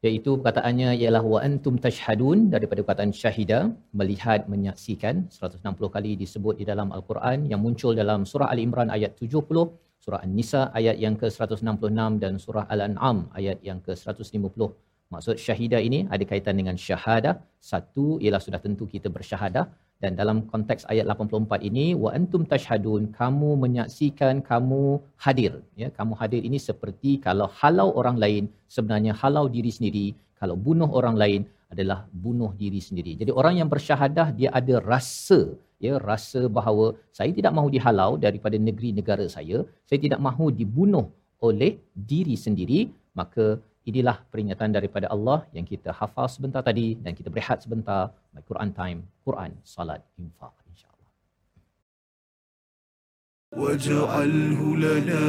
[0.02, 6.66] iaitu perkataannya ialah wa antum tashhadun daripada perkataan syahida melihat menyaksikan 160 kali disebut di
[6.66, 9.38] dalam al-Quran yang muncul dalam surah Ali Imran ayat 70
[10.08, 14.60] surah An-Nisa ayat yang ke-166 dan surah Al-An'am ayat yang ke-150.
[15.14, 17.34] Maksud syahidah ini ada kaitan dengan syahadah.
[17.70, 19.64] Satu ialah sudah tentu kita bersyahadah.
[20.02, 24.82] Dan dalam konteks ayat 84 ini wa antum tashhadun kamu menyaksikan kamu
[25.24, 25.52] hadir.
[25.82, 28.44] Ya kamu hadir ini seperti kalau halau orang lain
[28.76, 30.06] sebenarnya halau diri sendiri.
[30.40, 31.42] Kalau bunuh orang lain
[31.72, 33.12] adalah bunuh diri sendiri.
[33.20, 35.40] Jadi orang yang bersyahadah dia ada rasa
[35.86, 36.86] ya rasa bahawa
[37.18, 39.58] saya tidak mahu dihalau daripada negeri negara saya.
[39.88, 41.06] Saya tidak mahu dibunuh
[41.48, 41.72] oleh
[42.12, 42.80] diri sendiri.
[43.20, 43.46] Maka
[43.90, 48.02] inilah peringatan daripada Allah yang kita hafal sebentar tadi dan kita berehat sebentar.
[48.34, 51.12] My Quran time Quran salat infak insyaallah.
[53.62, 55.24] Waj'alhu lana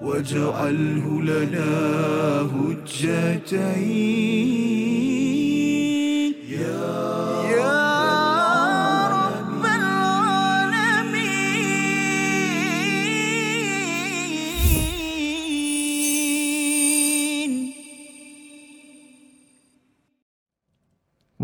[0.00, 1.70] واجعله لنا
[2.54, 4.20] هجتين.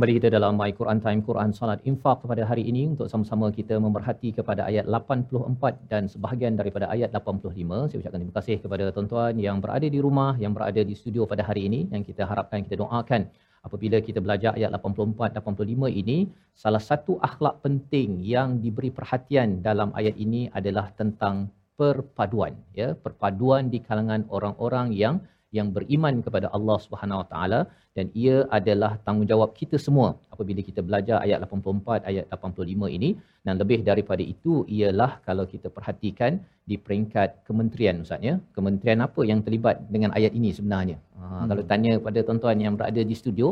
[0.07, 3.74] Kembali kita dalam My Quran Time Quran Salat Infak pada hari ini untuk sama-sama kita
[3.84, 7.90] memerhati kepada ayat 84 dan sebahagian daripada ayat 85.
[7.90, 11.42] Saya ucapkan terima kasih kepada tuan-tuan yang berada di rumah, yang berada di studio pada
[11.48, 13.26] hari ini yang kita harapkan kita doakan
[13.66, 16.18] apabila kita belajar ayat 84 85 ini
[16.54, 23.74] salah satu akhlak penting yang diberi perhatian dalam ayat ini adalah tentang perpaduan ya perpaduan
[23.74, 25.18] di kalangan orang-orang yang
[25.59, 27.61] yang beriman kepada Allah Subhanahu Wa Taala
[27.96, 33.11] dan ia adalah tanggungjawab kita semua apabila kita belajar ayat 84 ayat 85 ini.
[33.46, 36.32] Dan lebih daripada itu ialah kalau kita perhatikan
[36.70, 38.34] di peringkat kementerian ustaz ya.
[38.57, 40.98] Kementerian apa yang terlibat dengan ayat ini sebenarnya?
[41.16, 41.46] Ha, hmm.
[41.50, 43.48] kalau tanya pada tuan-tuan yang berada di studio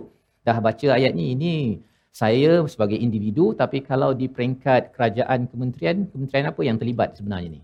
[0.46, 1.54] dah baca ayat ni ini
[2.22, 7.62] saya sebagai individu tapi kalau di peringkat kerajaan kementerian kementerian apa yang terlibat sebenarnya ni?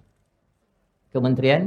[1.15, 1.63] Kementerian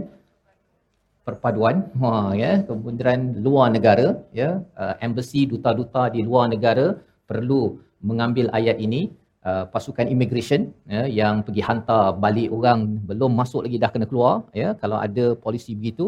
[1.27, 2.11] perpaduan ha
[2.41, 4.07] ya kementerian luar negara
[4.39, 4.49] ya
[4.81, 6.87] uh, embassy duta-duta di luar negara
[7.29, 7.61] perlu
[8.09, 9.01] mengambil ayat ini
[9.49, 10.61] uh, pasukan immigration
[10.95, 14.69] ya yang pergi hantar balik orang belum masuk lagi dah kena keluar ya.
[14.81, 16.05] Kalau ada polisi begitu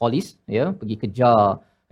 [0.00, 1.44] polis ya pergi kejar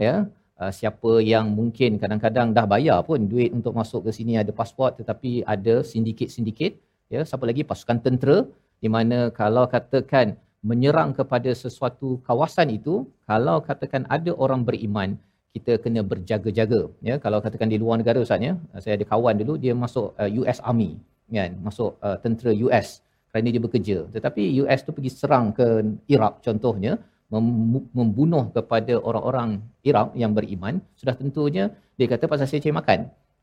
[0.06, 0.14] ya
[0.60, 4.92] uh, siapa yang mungkin kadang-kadang dah bayar pun duit untuk masuk ke sini ada pasport
[5.00, 6.72] tetapi ada sindiket-sindiket
[7.14, 7.22] ya.
[7.28, 7.62] Siapa lagi?
[7.70, 8.38] Pasukan tentera
[8.82, 10.36] di mana kalau katakan
[10.70, 12.94] menyerang kepada sesuatu kawasan itu
[13.30, 15.10] kalau katakan ada orang beriman
[15.54, 16.80] kita kena berjaga-jaga.
[17.08, 18.52] Ya kalau katakan di luar negara ustaz ya
[18.82, 20.90] saya ada kawan dulu dia masuk uh, US Army
[21.38, 22.88] kan masuk uh, tentera US
[23.30, 23.98] kerana dia bekerja.
[24.16, 25.66] Tetapi US tu pergi serang ke
[26.14, 26.92] Iraq contohnya
[27.32, 29.50] mem- membunuh kepada orang-orang
[29.90, 31.64] Iraq yang beriman sudah tentunya
[31.98, 33.00] dia kata pasal saya cari makan.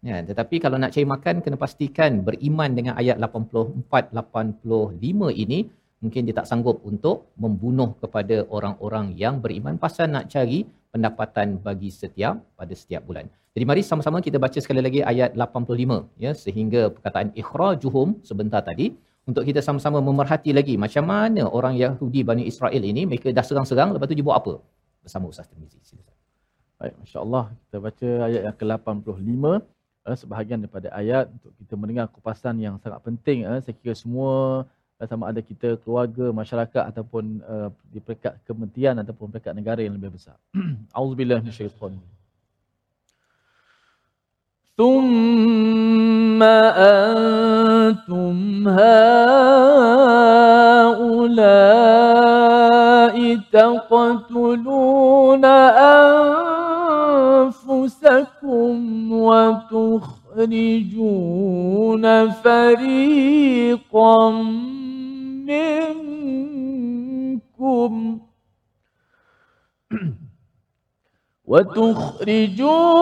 [0.10, 5.60] Ya tetapi kalau nak cari makan kena pastikan beriman dengan ayat 84 85 ini
[6.04, 10.60] mungkin dia tak sanggup untuk membunuh kepada orang-orang yang beriman pasal nak cari
[10.94, 13.26] pendapatan bagi setiap pada setiap bulan.
[13.56, 18.88] Jadi mari sama-sama kita baca sekali lagi ayat 85 ya sehingga perkataan ikhrajuhum sebentar tadi
[19.30, 23.96] untuk kita sama-sama memerhati lagi macam mana orang Yahudi Bani Israel ini mereka dah serang-serang
[23.96, 24.54] lepas tu dia buat apa?
[25.06, 25.80] Bersama Ustaz Tirmizi.
[26.82, 29.44] Baik, masya-Allah kita baca ayat yang ke-85
[30.10, 33.60] eh, sebahagian daripada ayat untuk kita mendengar kupasan yang sangat penting eh.
[33.64, 34.68] saya kira semua
[35.07, 40.11] sama ada kita keluarga masyarakat ataupun uh, di peringkat kementerian ataupun peringkat negara yang lebih
[40.19, 40.35] besar.
[40.99, 42.19] Auzubillahi minasyaitanir rajim.
[44.79, 46.43] ثم
[46.79, 48.99] أنتم هؤلاء
[53.53, 55.45] تقتلون
[57.49, 58.73] أنفسكم
[59.13, 60.45] وتخرجون
[62.31, 64.19] فريقا
[66.26, 68.20] منكم.
[71.46, 72.94] وتخرجون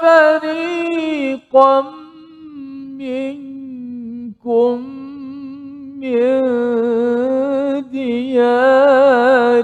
[0.00, 1.74] فريقا
[2.98, 4.76] منكم
[6.00, 6.40] من
[7.90, 9.54] ديارهم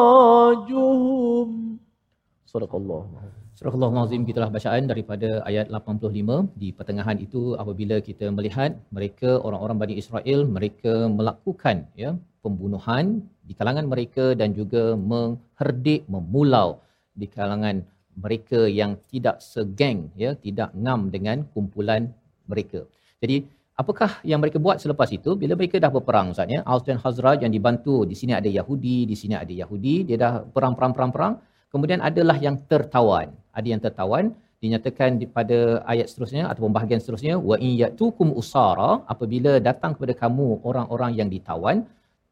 [2.51, 3.01] Surakallah.
[3.55, 6.51] Surakallah Nazim, kita telah bacaan daripada ayat 85.
[6.61, 12.11] Di pertengahan itu, apabila kita melihat mereka, orang-orang Bani Israel, mereka melakukan ya,
[12.43, 16.83] pembunuhan di kalangan mereka dan juga mengherdik, memulau
[17.15, 17.87] di kalangan
[18.19, 22.11] mereka yang tidak segeng, ya, tidak ngam dengan kumpulan
[22.51, 22.83] mereka.
[23.23, 23.47] Jadi,
[23.79, 25.39] apakah yang mereka buat selepas itu?
[25.39, 29.07] Bila mereka dah berperang, Ustaz, ya, Aus dan Hazraj yang dibantu, di sini ada Yahudi,
[29.07, 31.33] di sini ada Yahudi, dia dah perang-perang-perang-perang,
[31.73, 33.29] kemudian adalah yang tertawan.
[33.57, 34.25] Ada yang tertawan
[34.63, 35.57] dinyatakan di pada
[35.91, 41.29] ayat seterusnya ataupun bahagian seterusnya wa in yatukum usara apabila datang kepada kamu orang-orang yang
[41.35, 41.77] ditawan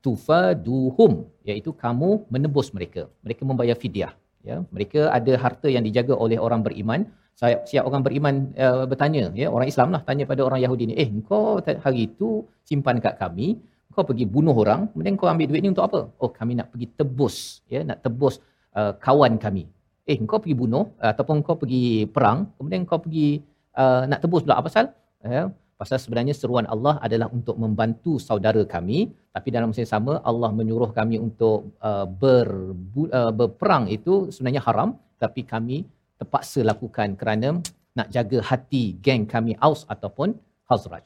[0.05, 1.13] tufaduhum
[1.49, 3.01] iaitu kamu menebus mereka.
[3.25, 4.13] Mereka membayar fidyah
[4.49, 4.57] ya.
[4.75, 7.01] Mereka ada harta yang dijaga oleh orang beriman.
[7.39, 10.95] Saya siap orang beriman uh, bertanya ya orang Islam lah tanya pada orang Yahudi ni
[11.03, 11.43] eh kau
[11.85, 12.29] hari itu
[12.67, 13.47] simpan kat kami
[13.95, 15.99] kau pergi bunuh orang kemudian kau ambil duit ni untuk apa?
[16.19, 17.35] Oh kami nak pergi tebus
[17.73, 18.43] ya nak tebus
[18.75, 19.63] uh, kawan kami.
[20.09, 23.41] Eh kau pergi bunuh ataupun kau pergi perang kemudian kau pergi
[23.77, 24.57] uh, nak tebus pula.
[24.57, 24.85] Apa pasal?
[25.21, 28.99] Ya pasal sebenarnya seruan Allah adalah untuk membantu saudara kami.
[29.35, 32.75] Tapi dalam masa yang sama Allah menyuruh kami untuk uh, ber,
[33.19, 34.99] uh, berperang itu sebenarnya haram.
[35.23, 35.77] Tapi kami
[36.19, 37.49] terpaksa lakukan kerana
[37.95, 40.35] nak jaga hati geng kami Aus ataupun
[40.67, 41.03] Hazraj.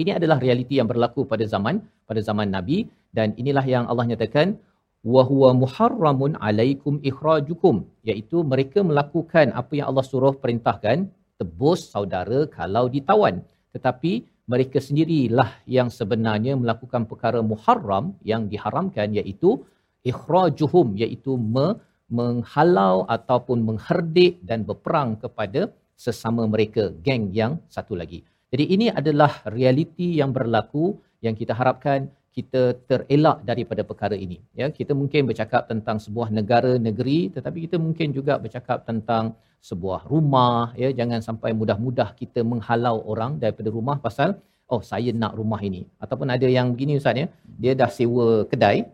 [0.00, 2.86] Ini adalah realiti yang berlaku pada zaman pada zaman Nabi.
[3.10, 4.54] Dan inilah yang Allah nyatakan
[5.00, 11.08] wa huwa muharramun alaikum ikhrajukum iaitu mereka melakukan apa yang Allah suruh perintahkan
[11.40, 13.40] tebus saudara kalau ditawan.
[13.72, 14.12] Tetapi
[14.52, 19.62] mereka sendirilah yang sebenarnya melakukan perkara muharram yang diharamkan iaitu
[20.04, 21.78] ikhrajuhum iaitu me-
[22.10, 28.26] menghalau ataupun mengherdik dan berperang kepada sesama mereka geng yang satu lagi.
[28.50, 34.38] Jadi ini adalah realiti yang berlaku yang kita harapkan kita terelak daripada perkara ini.
[34.60, 40.00] Ya, kita mungkin bercakap tentang sebuah negara negeri tetapi kita mungkin juga bercakap tentang sebuah
[40.12, 44.30] rumah ya jangan sampai mudah-mudah kita menghalau orang daripada rumah pasal
[44.72, 47.26] oh saya nak rumah ini ataupun ada yang begini ustaz ya
[47.62, 48.88] dia dah sewa kedai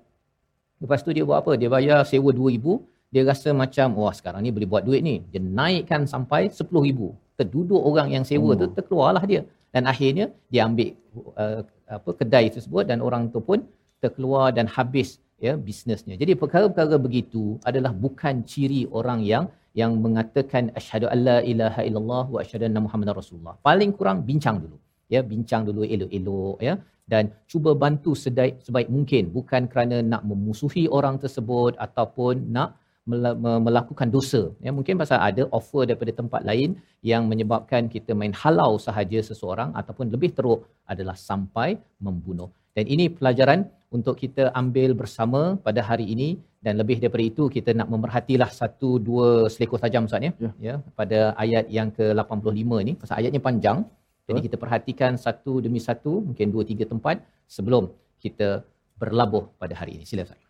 [0.82, 1.53] Lepas tu dia buat apa?
[1.61, 5.24] Dia bayar sewa 2000, dia rasa macam wah sekarang ni boleh buat duit ni.
[5.32, 7.16] Dia naikkan sampai 10000.
[7.37, 8.57] Terduduk orang yang sewa oh.
[8.61, 9.43] tu terkeluarlah dia.
[9.72, 10.93] Dan akhirnya dia ambil
[11.37, 13.62] uh, apa kedai tersebut dan orang tu pun
[14.03, 16.14] terkeluar dan habis ya bisnesnya.
[16.22, 19.47] Jadi perkara-perkara begitu adalah bukan ciri orang yang
[19.80, 23.55] yang mengatakan asyhadu alla ilaha illallah wa asyhadu anna muhammadar rasulullah.
[23.68, 24.78] Paling kurang bincang dulu.
[25.14, 26.74] Ya, bincang dulu elok-elok ya
[27.07, 32.74] dan cuba bantu sebaik sebaik mungkin bukan kerana nak memusuhi orang tersebut ataupun nak
[33.07, 34.43] melakukan dosa.
[34.67, 36.71] Ya, mungkin pasal ada offer daripada tempat lain
[37.11, 40.61] yang menyebabkan kita main halau sahaja seseorang ataupun lebih teruk
[40.93, 41.69] adalah sampai
[42.07, 42.51] membunuh.
[42.77, 43.61] Dan ini pelajaran
[43.97, 46.29] untuk kita ambil bersama pada hari ini
[46.65, 50.33] dan lebih daripada itu kita nak memerhatilah satu dua selekor tajam Ustaz ya.
[50.45, 50.51] ya.
[50.69, 53.81] ya pada ayat yang ke-85 ni pasal ayatnya panjang.
[54.29, 57.23] Jadi kita perhatikan satu demi satu mungkin dua tiga tempat
[57.57, 57.87] sebelum
[58.25, 58.49] kita
[58.99, 60.05] berlabuh pada hari ini.
[60.11, 60.46] Sila Ustaz.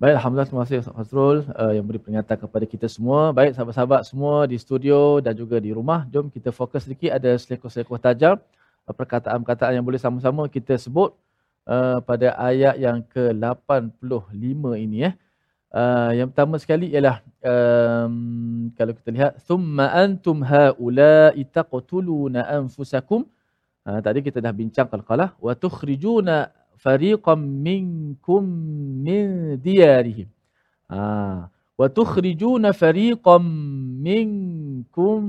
[0.00, 3.28] Baik, Alhamdulillah terima kasih Ustaz Fazrul uh, yang beri peringatan kepada kita semua.
[3.36, 6.08] Baik, sahabat-sahabat semua di studio dan juga di rumah.
[6.08, 8.40] Jom kita fokus sedikit ada selekor-selekor tajam.
[8.88, 11.12] Uh, perkataan-perkataan yang boleh sama-sama kita sebut
[11.68, 15.12] uh, pada ayat yang ke-85 ini.
[15.12, 15.14] Eh.
[15.72, 23.24] Uh, yang pertama sekali ialah um, kalau kita lihat thumma antum haula'i taqtuluna anfusakum
[23.88, 28.42] uh, tadi kita dah bincang qalqalah wa tukhrijuna fariqam minkum
[29.06, 30.26] min diyarihim.
[30.90, 31.46] Ha.
[31.78, 33.42] Wa tukhrijuna fariqam
[34.02, 35.22] minkum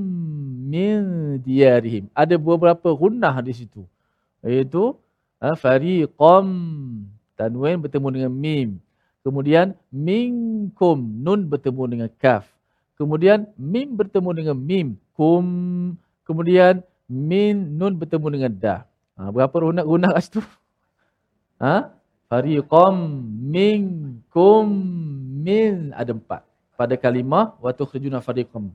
[0.66, 0.98] min
[1.38, 2.10] diyarihim.
[2.10, 3.86] Ada beberapa gunnah di situ.
[4.42, 4.98] Iaitu
[5.38, 6.46] ha, fariqam
[7.38, 8.68] tanwin bertemu dengan mim.
[9.24, 12.44] Kemudian minkum nun bertemu dengan kaf.
[12.98, 14.86] Kemudian mim bertemu dengan mim.
[15.16, 15.46] Kum.
[16.26, 18.80] Kemudian min nun bertemu dengan dah.
[19.14, 20.42] Ha, berapa guna guna kat situ?
[21.60, 21.90] Ha?
[22.30, 22.94] Fariqam
[23.52, 24.66] minkum
[25.44, 26.42] min ada empat.
[26.74, 28.72] Pada kalimah wa tukhrijuna fariqam.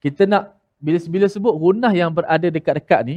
[0.00, 3.16] Kita nak bila bila sebut gunah yang berada dekat-dekat ni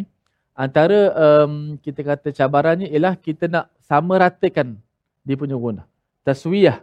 [0.53, 4.77] antara um, kita kata cabarannya ialah kita nak sama ratakan
[5.25, 5.85] dia punya gunah.
[6.21, 6.81] Taswiyah.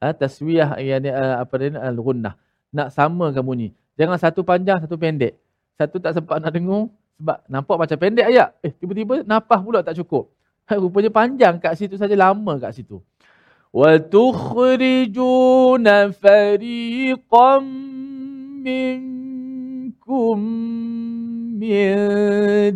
[0.00, 2.34] Ha, taswiyah yang uh, apa dia al gunah.
[2.70, 3.68] Nak samakan bunyi.
[3.98, 5.36] Jangan satu panjang satu pendek.
[5.74, 8.56] Satu tak sempat nak dengung sebab nampak macam pendek ayat.
[8.64, 10.30] Eh tiba-tiba nafas pula tak cukup.
[10.82, 13.02] Rupanya panjang kat situ saja lama kat situ.
[13.74, 15.34] Wa tukhrijuna
[16.14, 17.62] fariqam
[18.62, 20.38] minkum
[21.58, 21.98] min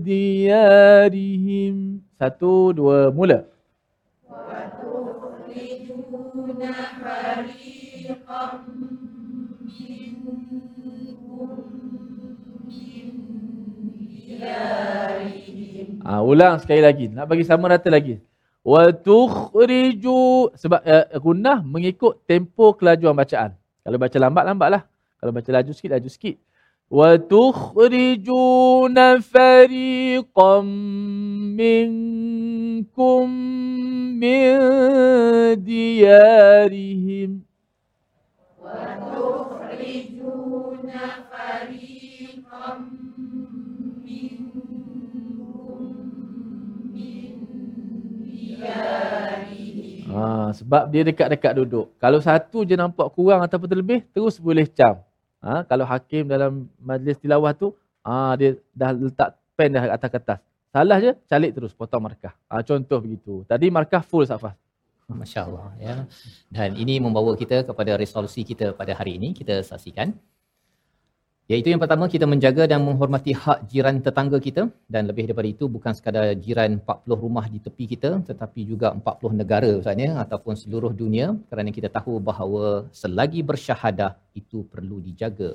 [0.02, 1.76] diyarihim.
[2.18, 3.46] Satu, dua, mula.
[4.26, 8.66] Wa tukhrijuna fariqam
[9.70, 10.38] minkum
[12.66, 13.06] min
[14.18, 14.73] diyarihim.
[16.04, 17.08] Ha, ulang sekali lagi.
[17.08, 18.20] Nak bagi sama rata lagi.
[18.60, 23.56] Wa tukhriju sebab uh, gunnah mengikut tempo kelajuan bacaan.
[23.80, 24.84] Kalau baca lambat lambatlah.
[25.16, 26.36] Kalau baca laju sikit laju sikit.
[26.92, 30.68] Wa tukhrijuna fariqam
[31.56, 33.24] minkum
[34.20, 34.60] min
[35.64, 37.40] diyarihim.
[38.60, 38.76] Wa
[39.08, 41.23] tukhrijuna
[50.14, 51.90] Ha, sebab dia dekat-dekat duduk.
[51.98, 55.02] Kalau satu je nampak kurang ataupun terlebih, terus boleh cam.
[55.42, 57.74] Ha, kalau hakim dalam majlis tilawah tu,
[58.06, 60.38] ha, dia dah letak pen dah atas kertas.
[60.70, 62.34] Salah je, calik terus, potong markah.
[62.46, 63.42] Ha, contoh begitu.
[63.46, 64.54] Tadi markah full Safas.
[65.10, 65.68] Masya Allah.
[65.76, 65.94] Ya.
[66.48, 69.36] Dan ini membawa kita kepada resolusi kita pada hari ini.
[69.36, 70.16] Kita saksikan.
[71.52, 74.62] Iaitu yang pertama kita menjaga dan menghormati hak jiran tetangga kita
[74.94, 79.40] dan lebih daripada itu bukan sekadar jiran 40 rumah di tepi kita tetapi juga 40
[79.40, 85.50] negara misalnya ataupun seluruh dunia kerana kita tahu bahawa selagi bersyahadah itu perlu dijaga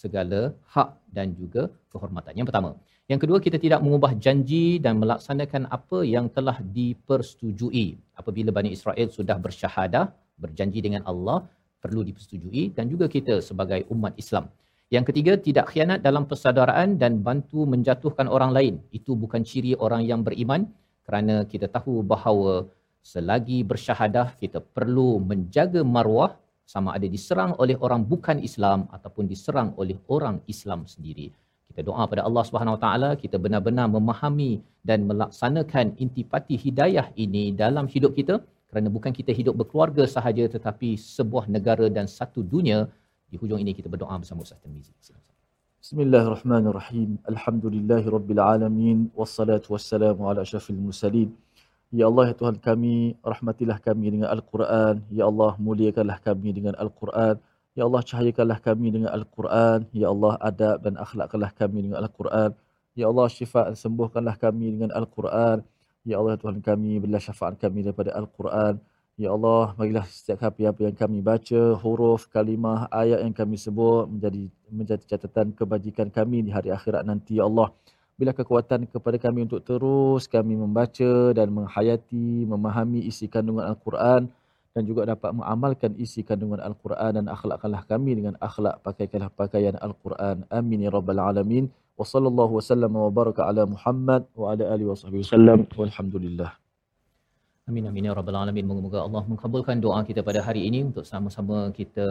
[0.00, 2.38] segala hak dan juga kehormatan.
[2.38, 2.70] Yang pertama.
[3.10, 7.86] Yang kedua kita tidak mengubah janji dan melaksanakan apa yang telah dipersetujui.
[8.20, 10.06] Apabila Bani Israel sudah bersyahadah
[10.38, 11.38] berjanji dengan Allah
[11.82, 14.46] perlu dipersetujui dan juga kita sebagai umat Islam
[14.94, 18.74] yang ketiga, tidak khianat dalam persaudaraan dan bantu menjatuhkan orang lain.
[18.98, 20.68] Itu bukan ciri orang yang beriman
[21.06, 22.68] kerana kita tahu bahawa
[23.12, 26.30] selagi bersyahadah kita perlu menjaga maruah
[26.72, 31.26] sama ada diserang oleh orang bukan Islam ataupun diserang oleh orang Islam sendiri.
[31.68, 34.52] Kita doa pada Allah Subhanahu Wa Taala kita benar-benar memahami
[34.88, 40.90] dan melaksanakan intipati hidayah ini dalam hidup kita kerana bukan kita hidup berkeluarga sahaja tetapi
[41.16, 42.78] sebuah negara dan satu dunia
[43.32, 44.92] di hujung ini kita berdoa bersama Ustaz Tirmizi.
[45.80, 47.16] Bismillahirrahmanirrahim.
[47.24, 51.32] Alhamdulillahi rabbil alamin wassalatu wassalamu ala asyrafil mursalin
[51.92, 55.00] Ya Allah ya Tuhan kami, rahmatilah kami dengan Al-Quran.
[55.08, 57.40] Ya Allah muliakanlah kami dengan Al-Quran.
[57.72, 59.78] Ya Allah cahayakanlah kami dengan Al-Quran.
[59.96, 62.52] Ya Allah adab dan akhlakkanlah kami dengan Al-Quran.
[62.96, 65.64] Ya Allah syifa sembuhkanlah kami dengan Al-Quran.
[66.04, 68.80] Ya Allah ya Tuhan kami, berilah syafaat kami daripada Al-Quran.
[69.20, 74.08] Ya Allah, bagilah setiap kali apa yang kami baca, huruf, kalimah, ayat yang kami sebut
[74.08, 77.36] menjadi menjadi catatan kebajikan kami di hari akhirat nanti.
[77.36, 77.68] Ya Allah,
[78.16, 84.32] bila kekuatan kepada kami untuk terus kami membaca dan menghayati, memahami isi kandungan Al-Quran
[84.72, 90.48] dan juga dapat mengamalkan isi kandungan Al-Quran dan akhlakkanlah kami dengan akhlak pakaikanlah pakaian Al-Quran.
[90.48, 91.68] Amin ya rabbal alamin.
[92.00, 95.68] Wa sallallahu wasallam wa baraka ala Muhammad wa ala alihi wa sahbihi wasallam.
[95.76, 96.61] Walhamdulillah.
[97.72, 98.64] Amin amin ya rabbal alamin.
[98.68, 102.06] Moga-moga Allah mengabulkan doa kita pada hari ini untuk sama-sama kita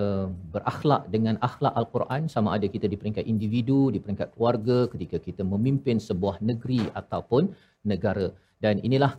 [0.54, 5.46] berakhlak dengan akhlak Al-Quran sama ada kita di peringkat individu, di peringkat keluarga ketika kita
[5.52, 7.54] memimpin sebuah negeri ataupun
[7.92, 8.28] negara.
[8.64, 9.12] Dan inilah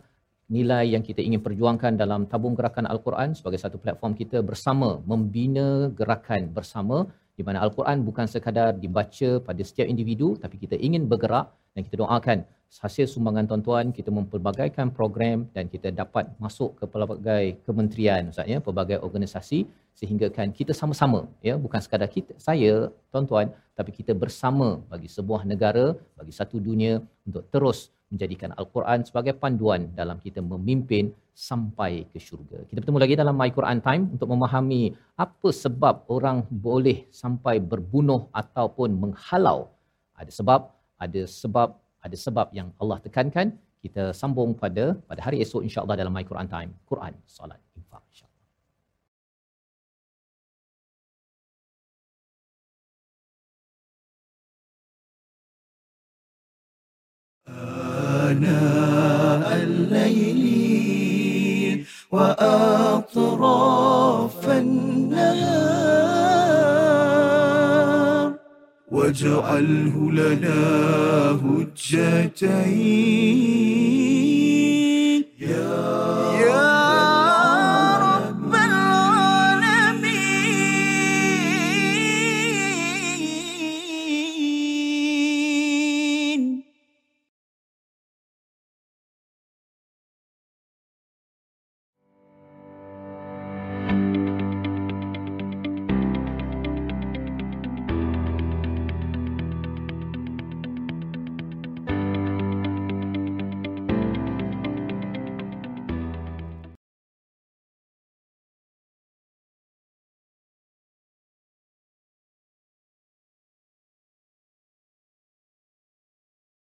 [0.55, 5.67] nilai yang kita ingin perjuangkan dalam tabung gerakan Al-Quran sebagai satu platform kita bersama membina
[5.99, 6.97] gerakan bersama
[7.39, 12.03] di mana Al-Quran bukan sekadar dibaca pada setiap individu tapi kita ingin bergerak dan kita
[12.03, 12.39] doakan
[12.81, 18.97] hasil sumbangan tuan-tuan kita mempelbagaikan program dan kita dapat masuk ke pelbagai kementerian maksudnya pelbagai
[19.07, 19.59] organisasi
[19.93, 25.41] sehingga kan kita sama-sama ya bukan sekadar kita saya tuan-tuan tapi kita bersama bagi sebuah
[25.51, 25.85] negara
[26.17, 26.97] bagi satu dunia
[27.27, 32.61] untuk terus menjadikan al-Quran sebagai panduan dalam kita memimpin sampai ke syurga.
[32.69, 38.29] Kita bertemu lagi dalam My Quran Time untuk memahami apa sebab orang boleh sampai berbunuh
[38.29, 39.73] ataupun menghalau.
[40.13, 40.69] Ada sebab,
[41.01, 41.73] ada sebab,
[42.06, 43.48] ada sebab yang Allah tekankan.
[43.84, 46.70] Kita sambung pada pada hari esok insya-Allah dalam My Quran Time.
[46.90, 48.26] Quran, salat, infak insya
[58.28, 60.42] آناء الليل
[62.12, 63.68] وأطراف
[64.48, 65.81] النهار
[68.93, 70.61] واجعله لنا
[71.43, 72.43] هجتين.
[75.39, 76.02] يا